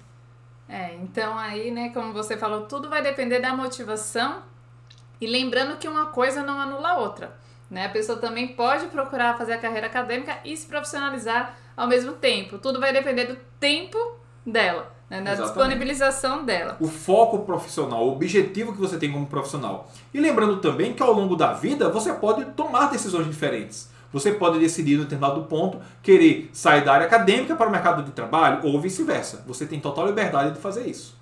É, 0.67 0.95
então 0.95 1.37
aí, 1.37 1.71
né, 1.71 1.89
como 1.89 2.13
você 2.13 2.35
falou, 2.35 2.65
tudo 2.65 2.89
vai 2.89 3.01
depender 3.01 3.39
da 3.39 3.55
motivação 3.55 4.41
e 5.21 5.27
lembrando 5.27 5.77
que 5.77 5.87
uma 5.87 6.07
coisa 6.07 6.43
não 6.43 6.59
anula 6.59 6.89
a 6.89 6.97
outra. 6.97 7.35
Né? 7.73 7.87
A 7.87 7.89
pessoa 7.89 8.19
também 8.19 8.49
pode 8.49 8.85
procurar 8.85 9.35
fazer 9.35 9.53
a 9.53 9.57
carreira 9.57 9.87
acadêmica 9.87 10.37
e 10.45 10.55
se 10.55 10.67
profissionalizar 10.67 11.57
ao 11.75 11.87
mesmo 11.87 12.13
tempo. 12.13 12.59
Tudo 12.59 12.79
vai 12.79 12.93
depender 12.93 13.25
do 13.25 13.35
tempo 13.59 13.97
dela 14.45 14.93
né, 15.09 15.17
Exatamente. 15.31 15.43
disponibilização 15.43 16.45
dela. 16.45 16.77
O 16.79 16.87
foco 16.87 17.39
profissional, 17.39 18.07
o 18.07 18.11
objetivo 18.11 18.73
que 18.73 18.79
você 18.79 18.97
tem 18.97 19.11
como 19.11 19.25
profissional. 19.25 19.91
E 20.13 20.19
lembrando 20.19 20.57
também 20.57 20.93
que 20.93 21.01
ao 21.01 21.11
longo 21.11 21.35
da 21.35 21.53
vida 21.53 21.89
você 21.89 22.13
pode 22.13 22.45
tomar 22.51 22.91
decisões 22.91 23.25
diferentes. 23.25 23.91
Você 24.11 24.31
pode 24.31 24.59
decidir, 24.59 24.97
no 24.97 25.05
determinado 25.05 25.41
ponto, 25.45 25.81
querer 26.03 26.51
sair 26.53 26.85
da 26.85 26.93
área 26.93 27.07
acadêmica 27.07 27.55
para 27.55 27.67
o 27.67 27.71
mercado 27.71 28.03
de 28.03 28.11
trabalho 28.11 28.59
ou 28.63 28.79
vice-versa. 28.79 29.43
Você 29.47 29.65
tem 29.65 29.79
total 29.79 30.05
liberdade 30.05 30.51
de 30.51 30.59
fazer 30.59 30.85
isso. 30.85 31.17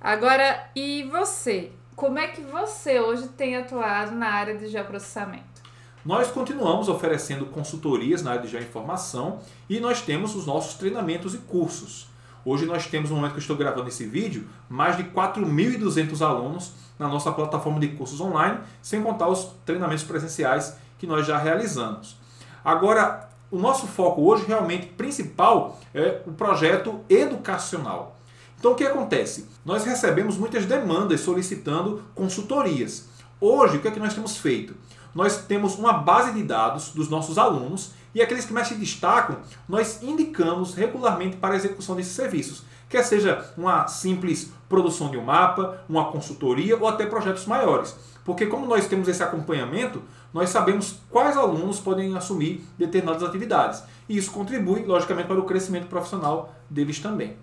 Agora, 0.00 0.70
e 0.74 1.02
você? 1.12 1.72
Como 2.02 2.18
é 2.18 2.26
que 2.26 2.40
você 2.40 2.98
hoje 2.98 3.28
tem 3.28 3.56
atuado 3.56 4.10
na 4.10 4.26
área 4.26 4.58
de 4.58 4.66
geoprocessamento? 4.66 5.62
Nós 6.04 6.32
continuamos 6.32 6.88
oferecendo 6.88 7.46
consultorias 7.46 8.24
na 8.24 8.32
área 8.32 8.42
de 8.42 8.48
geoinformação 8.48 9.38
e 9.70 9.78
nós 9.78 10.02
temos 10.02 10.34
os 10.34 10.44
nossos 10.44 10.74
treinamentos 10.74 11.32
e 11.32 11.38
cursos. 11.38 12.08
Hoje 12.44 12.66
nós 12.66 12.88
temos, 12.88 13.08
no 13.08 13.14
momento 13.14 13.34
que 13.34 13.38
eu 13.38 13.42
estou 13.42 13.56
gravando 13.56 13.86
esse 13.86 14.04
vídeo, 14.04 14.48
mais 14.68 14.96
de 14.96 15.04
4.200 15.04 16.20
alunos 16.26 16.72
na 16.98 17.06
nossa 17.06 17.30
plataforma 17.30 17.78
de 17.78 17.90
cursos 17.90 18.20
online, 18.20 18.58
sem 18.82 19.00
contar 19.00 19.28
os 19.28 19.54
treinamentos 19.64 20.02
presenciais 20.02 20.76
que 20.98 21.06
nós 21.06 21.24
já 21.24 21.38
realizamos. 21.38 22.16
Agora, 22.64 23.28
o 23.48 23.60
nosso 23.60 23.86
foco 23.86 24.22
hoje 24.22 24.44
realmente 24.44 24.86
principal 24.86 25.78
é 25.94 26.20
o 26.26 26.32
projeto 26.32 26.98
educacional. 27.08 28.16
Então 28.62 28.70
o 28.70 28.74
que 28.76 28.84
acontece? 28.84 29.48
Nós 29.64 29.84
recebemos 29.84 30.36
muitas 30.36 30.66
demandas 30.66 31.20
solicitando 31.22 32.00
consultorias. 32.14 33.08
Hoje, 33.40 33.76
o 33.76 33.80
que 33.80 33.88
é 33.88 33.90
que 33.90 33.98
nós 33.98 34.14
temos 34.14 34.36
feito? 34.36 34.76
Nós 35.12 35.38
temos 35.38 35.76
uma 35.76 35.94
base 35.94 36.32
de 36.32 36.44
dados 36.44 36.90
dos 36.90 37.08
nossos 37.08 37.38
alunos 37.38 37.90
e 38.14 38.22
aqueles 38.22 38.44
que 38.44 38.52
mais 38.52 38.68
se 38.68 38.76
destacam, 38.76 39.38
nós 39.68 40.00
indicamos 40.00 40.74
regularmente 40.74 41.38
para 41.38 41.54
a 41.54 41.56
execução 41.56 41.96
desses 41.96 42.12
serviços, 42.12 42.62
quer 42.88 43.02
seja 43.02 43.52
uma 43.58 43.88
simples 43.88 44.52
produção 44.68 45.10
de 45.10 45.18
um 45.18 45.24
mapa, 45.24 45.82
uma 45.88 46.12
consultoria 46.12 46.78
ou 46.78 46.86
até 46.86 47.04
projetos 47.04 47.46
maiores. 47.46 47.96
Porque 48.24 48.46
como 48.46 48.64
nós 48.64 48.86
temos 48.86 49.08
esse 49.08 49.24
acompanhamento, 49.24 50.00
nós 50.32 50.50
sabemos 50.50 51.00
quais 51.10 51.36
alunos 51.36 51.80
podem 51.80 52.16
assumir 52.16 52.64
determinadas 52.78 53.24
atividades. 53.24 53.82
E 54.08 54.16
isso 54.16 54.30
contribui, 54.30 54.84
logicamente, 54.84 55.26
para 55.26 55.40
o 55.40 55.46
crescimento 55.46 55.88
profissional 55.88 56.54
deles 56.70 57.00
também. 57.00 57.36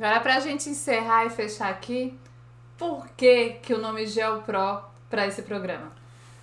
Agora, 0.00 0.18
para 0.18 0.36
a 0.36 0.40
gente 0.40 0.70
encerrar 0.70 1.26
e 1.26 1.28
fechar 1.28 1.68
aqui, 1.68 2.18
por 2.78 3.06
que, 3.08 3.58
que 3.62 3.74
o 3.74 3.78
nome 3.78 4.06
GeoPro 4.06 4.80
para 5.10 5.26
esse 5.26 5.42
programa? 5.42 5.90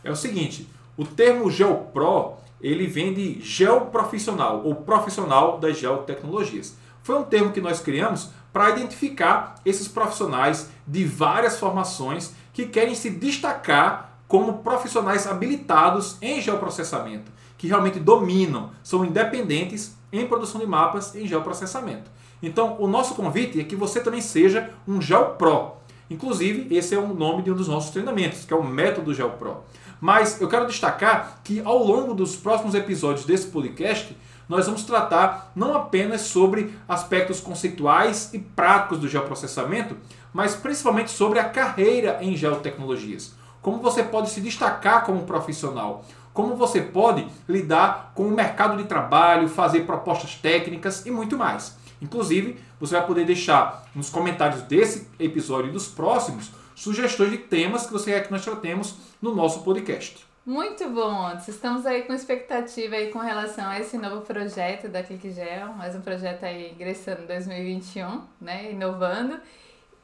É 0.03 0.11
o 0.11 0.15
seguinte, 0.15 0.69
o 0.95 1.03
termo 1.03 1.49
GeoPro 1.49 2.35
ele 2.61 2.85
vem 2.85 3.15
de 3.15 3.41
geoprofissional 3.41 4.61
ou 4.63 4.75
profissional 4.75 5.57
das 5.57 5.75
geotecnologias. 5.79 6.77
Foi 7.01 7.17
um 7.17 7.23
termo 7.23 7.51
que 7.51 7.59
nós 7.59 7.79
criamos 7.79 8.29
para 8.53 8.69
identificar 8.69 9.55
esses 9.65 9.87
profissionais 9.87 10.69
de 10.85 11.03
várias 11.03 11.57
formações 11.57 12.35
que 12.53 12.67
querem 12.67 12.93
se 12.93 13.09
destacar 13.09 14.19
como 14.27 14.59
profissionais 14.59 15.25
habilitados 15.25 16.17
em 16.21 16.39
geoprocessamento, 16.39 17.31
que 17.57 17.65
realmente 17.65 17.99
dominam, 17.99 18.69
são 18.83 19.03
independentes 19.03 19.97
em 20.13 20.27
produção 20.27 20.61
de 20.61 20.67
mapas 20.67 21.15
em 21.15 21.25
geoprocessamento. 21.25 22.17
Então, 22.41 22.77
o 22.79 22.87
nosso 22.87 23.15
convite 23.15 23.59
é 23.59 23.63
que 23.63 23.75
você 23.75 23.99
também 23.99 24.21
seja 24.21 24.69
um 24.87 25.01
GeoPro. 25.01 25.73
Inclusive, 26.09 26.73
esse 26.75 26.95
é 26.95 26.97
o 26.97 27.13
nome 27.13 27.43
de 27.43 27.51
um 27.51 27.55
dos 27.55 27.67
nossos 27.67 27.91
treinamentos, 27.91 28.45
que 28.45 28.53
é 28.53 28.55
o 28.55 28.63
método 28.63 29.13
GeoPro. 29.13 29.57
Mas 29.99 30.39
eu 30.39 30.47
quero 30.47 30.67
destacar 30.67 31.41
que 31.43 31.61
ao 31.65 31.77
longo 31.83 32.13
dos 32.13 32.35
próximos 32.35 32.75
episódios 32.75 33.25
desse 33.25 33.47
podcast, 33.47 34.15
nós 34.47 34.65
vamos 34.65 34.83
tratar 34.83 35.51
não 35.55 35.75
apenas 35.75 36.21
sobre 36.21 36.73
aspectos 36.87 37.39
conceituais 37.39 38.33
e 38.33 38.39
práticos 38.39 38.99
do 38.99 39.07
geoprocessamento, 39.07 39.97
mas 40.31 40.55
principalmente 40.55 41.11
sobre 41.11 41.39
a 41.39 41.49
carreira 41.49 42.19
em 42.21 42.35
geotecnologias. 42.35 43.33
Como 43.61 43.79
você 43.79 44.03
pode 44.03 44.29
se 44.29 44.39
destacar 44.39 45.03
como 45.03 45.23
profissional, 45.23 46.05
como 46.33 46.55
você 46.55 46.79
pode 46.79 47.27
lidar 47.49 48.11
com 48.13 48.27
o 48.27 48.31
mercado 48.31 48.77
de 48.77 48.83
trabalho, 48.83 49.49
fazer 49.49 49.81
propostas 49.81 50.35
técnicas 50.35 51.05
e 51.05 51.11
muito 51.11 51.37
mais. 51.37 51.75
Inclusive, 52.01 52.59
você 52.79 52.95
vai 52.95 53.05
poder 53.05 53.25
deixar 53.25 53.85
nos 53.95 54.09
comentários 54.09 54.61
desse 54.63 55.07
episódio 55.19 55.69
e 55.69 55.73
dos 55.73 55.87
próximos 55.87 56.51
sugestões 56.75 57.31
de 57.31 57.37
temas 57.37 57.85
que 57.85 57.93
você 57.93 58.11
quer 58.11 58.25
que 58.25 58.31
nós 58.31 58.43
tratemos 58.43 58.95
no 59.21 59.33
nosso 59.35 59.63
podcast. 59.63 60.25
Muito 60.45 60.87
bom. 60.89 61.29
Estamos 61.45 61.85
aí 61.85 62.03
com 62.03 62.13
expectativa 62.13 62.95
aí 62.95 63.11
com 63.11 63.19
relação 63.19 63.67
a 63.67 63.79
esse 63.79 63.97
novo 63.97 64.21
projeto 64.21 64.87
da 64.87 65.03
ClickGel, 65.03 65.73
mais 65.73 65.93
um 65.93 65.99
projeto 65.99 66.45
aí 66.45 66.71
ingressando 66.71 67.23
em 67.23 67.25
2021, 67.25 68.21
né, 68.39 68.71
inovando. 68.71 69.39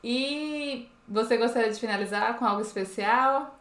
E 0.04 0.90
você 1.08 1.38
gostaria 1.38 1.72
de 1.72 1.80
finalizar 1.80 2.38
com 2.38 2.46
algo 2.46 2.62
especial? 2.62 3.58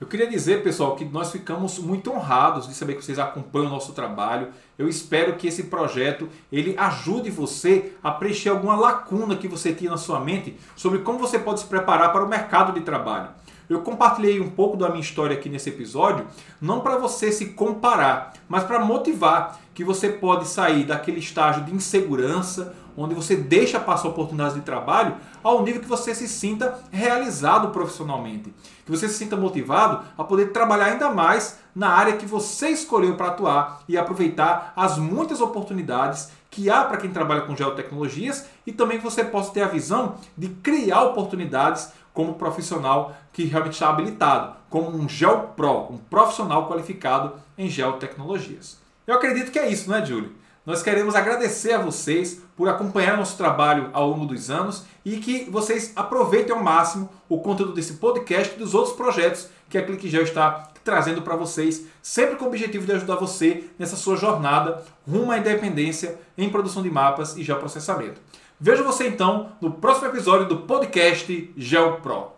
Eu 0.00 0.06
queria 0.06 0.28
dizer, 0.28 0.62
pessoal, 0.62 0.94
que 0.94 1.04
nós 1.04 1.32
ficamos 1.32 1.76
muito 1.80 2.12
honrados 2.12 2.68
de 2.68 2.74
saber 2.74 2.94
que 2.94 3.04
vocês 3.04 3.18
acompanham 3.18 3.66
o 3.66 3.70
nosso 3.70 3.92
trabalho. 3.92 4.50
Eu 4.78 4.88
espero 4.88 5.34
que 5.34 5.48
esse 5.48 5.64
projeto 5.64 6.28
ele 6.52 6.76
ajude 6.78 7.30
você 7.30 7.94
a 8.00 8.12
preencher 8.12 8.50
alguma 8.50 8.76
lacuna 8.76 9.34
que 9.34 9.48
você 9.48 9.72
tinha 9.72 9.90
na 9.90 9.96
sua 9.96 10.20
mente 10.20 10.56
sobre 10.76 11.00
como 11.00 11.18
você 11.18 11.36
pode 11.36 11.60
se 11.60 11.66
preparar 11.66 12.12
para 12.12 12.24
o 12.24 12.28
mercado 12.28 12.72
de 12.72 12.82
trabalho. 12.82 13.30
Eu 13.68 13.80
compartilhei 13.80 14.40
um 14.40 14.48
pouco 14.48 14.76
da 14.76 14.88
minha 14.88 15.00
história 15.00 15.36
aqui 15.36 15.48
nesse 15.48 15.68
episódio, 15.68 16.24
não 16.60 16.78
para 16.78 16.96
você 16.96 17.32
se 17.32 17.46
comparar, 17.46 18.34
mas 18.48 18.62
para 18.62 18.78
motivar 18.78 19.58
que 19.74 19.82
você 19.82 20.10
pode 20.10 20.46
sair 20.46 20.84
daquele 20.84 21.18
estágio 21.18 21.64
de 21.64 21.74
insegurança, 21.74 22.72
onde 22.98 23.14
você 23.14 23.36
deixa 23.36 23.78
passar 23.78 24.08
oportunidades 24.08 24.54
de 24.54 24.62
trabalho, 24.62 25.16
ao 25.42 25.62
nível 25.62 25.80
que 25.80 25.88
você 25.88 26.14
se 26.14 26.26
sinta 26.26 26.78
realizado 26.90 27.68
profissionalmente. 27.68 28.52
Que 28.84 28.90
você 28.90 29.08
se 29.08 29.14
sinta 29.14 29.36
motivado 29.36 30.04
a 30.16 30.24
poder 30.24 30.52
trabalhar 30.52 30.86
ainda 30.86 31.10
mais 31.10 31.58
na 31.74 31.90
área 31.90 32.16
que 32.16 32.26
você 32.26 32.70
escolheu 32.70 33.14
para 33.14 33.28
atuar 33.28 33.82
e 33.88 33.96
aproveitar 33.96 34.72
as 34.74 34.98
muitas 34.98 35.40
oportunidades 35.40 36.30
que 36.50 36.68
há 36.68 36.84
para 36.84 36.96
quem 36.96 37.10
trabalha 37.10 37.42
com 37.42 37.54
geotecnologias 37.54 38.46
e 38.66 38.72
também 38.72 38.98
que 38.98 39.04
você 39.04 39.22
possa 39.22 39.52
ter 39.52 39.62
a 39.62 39.68
visão 39.68 40.16
de 40.36 40.48
criar 40.48 41.02
oportunidades 41.04 41.92
como 42.12 42.34
profissional 42.34 43.14
que 43.32 43.44
realmente 43.44 43.74
está 43.74 43.90
habilitado, 43.90 44.56
como 44.68 44.90
um 44.90 45.08
GeoPro, 45.08 45.92
um 45.92 45.98
profissional 45.98 46.66
qualificado 46.66 47.34
em 47.56 47.68
geotecnologias. 47.68 48.78
Eu 49.06 49.14
acredito 49.14 49.52
que 49.52 49.58
é 49.58 49.70
isso, 49.70 49.88
não 49.88 49.96
é, 49.96 50.04
Julie? 50.04 50.32
Nós 50.68 50.82
queremos 50.82 51.14
agradecer 51.14 51.72
a 51.72 51.80
vocês 51.80 52.42
por 52.54 52.68
acompanhar 52.68 53.16
nosso 53.16 53.38
trabalho 53.38 53.88
ao 53.94 54.10
longo 54.10 54.26
dos 54.26 54.50
anos 54.50 54.84
e 55.02 55.16
que 55.16 55.48
vocês 55.50 55.94
aproveitem 55.96 56.54
ao 56.54 56.62
máximo 56.62 57.08
o 57.26 57.40
conteúdo 57.40 57.72
desse 57.72 57.94
podcast 57.94 58.54
e 58.54 58.58
dos 58.58 58.74
outros 58.74 58.94
projetos 58.94 59.48
que 59.70 59.78
a 59.78 59.82
ClickGel 59.82 60.24
está 60.24 60.70
trazendo 60.84 61.22
para 61.22 61.36
vocês, 61.36 61.86
sempre 62.02 62.36
com 62.36 62.44
o 62.44 62.48
objetivo 62.48 62.84
de 62.84 62.92
ajudar 62.92 63.16
você 63.16 63.64
nessa 63.78 63.96
sua 63.96 64.16
jornada 64.16 64.84
rumo 65.10 65.32
à 65.32 65.38
independência 65.38 66.18
em 66.36 66.50
produção 66.50 66.82
de 66.82 66.90
mapas 66.90 67.34
e 67.38 67.42
geoprocessamento. 67.42 68.20
Vejo 68.60 68.84
você 68.84 69.08
então 69.08 69.52
no 69.62 69.70
próximo 69.70 70.08
episódio 70.08 70.48
do 70.48 70.58
podcast 70.58 71.50
GeoPro. 71.56 72.37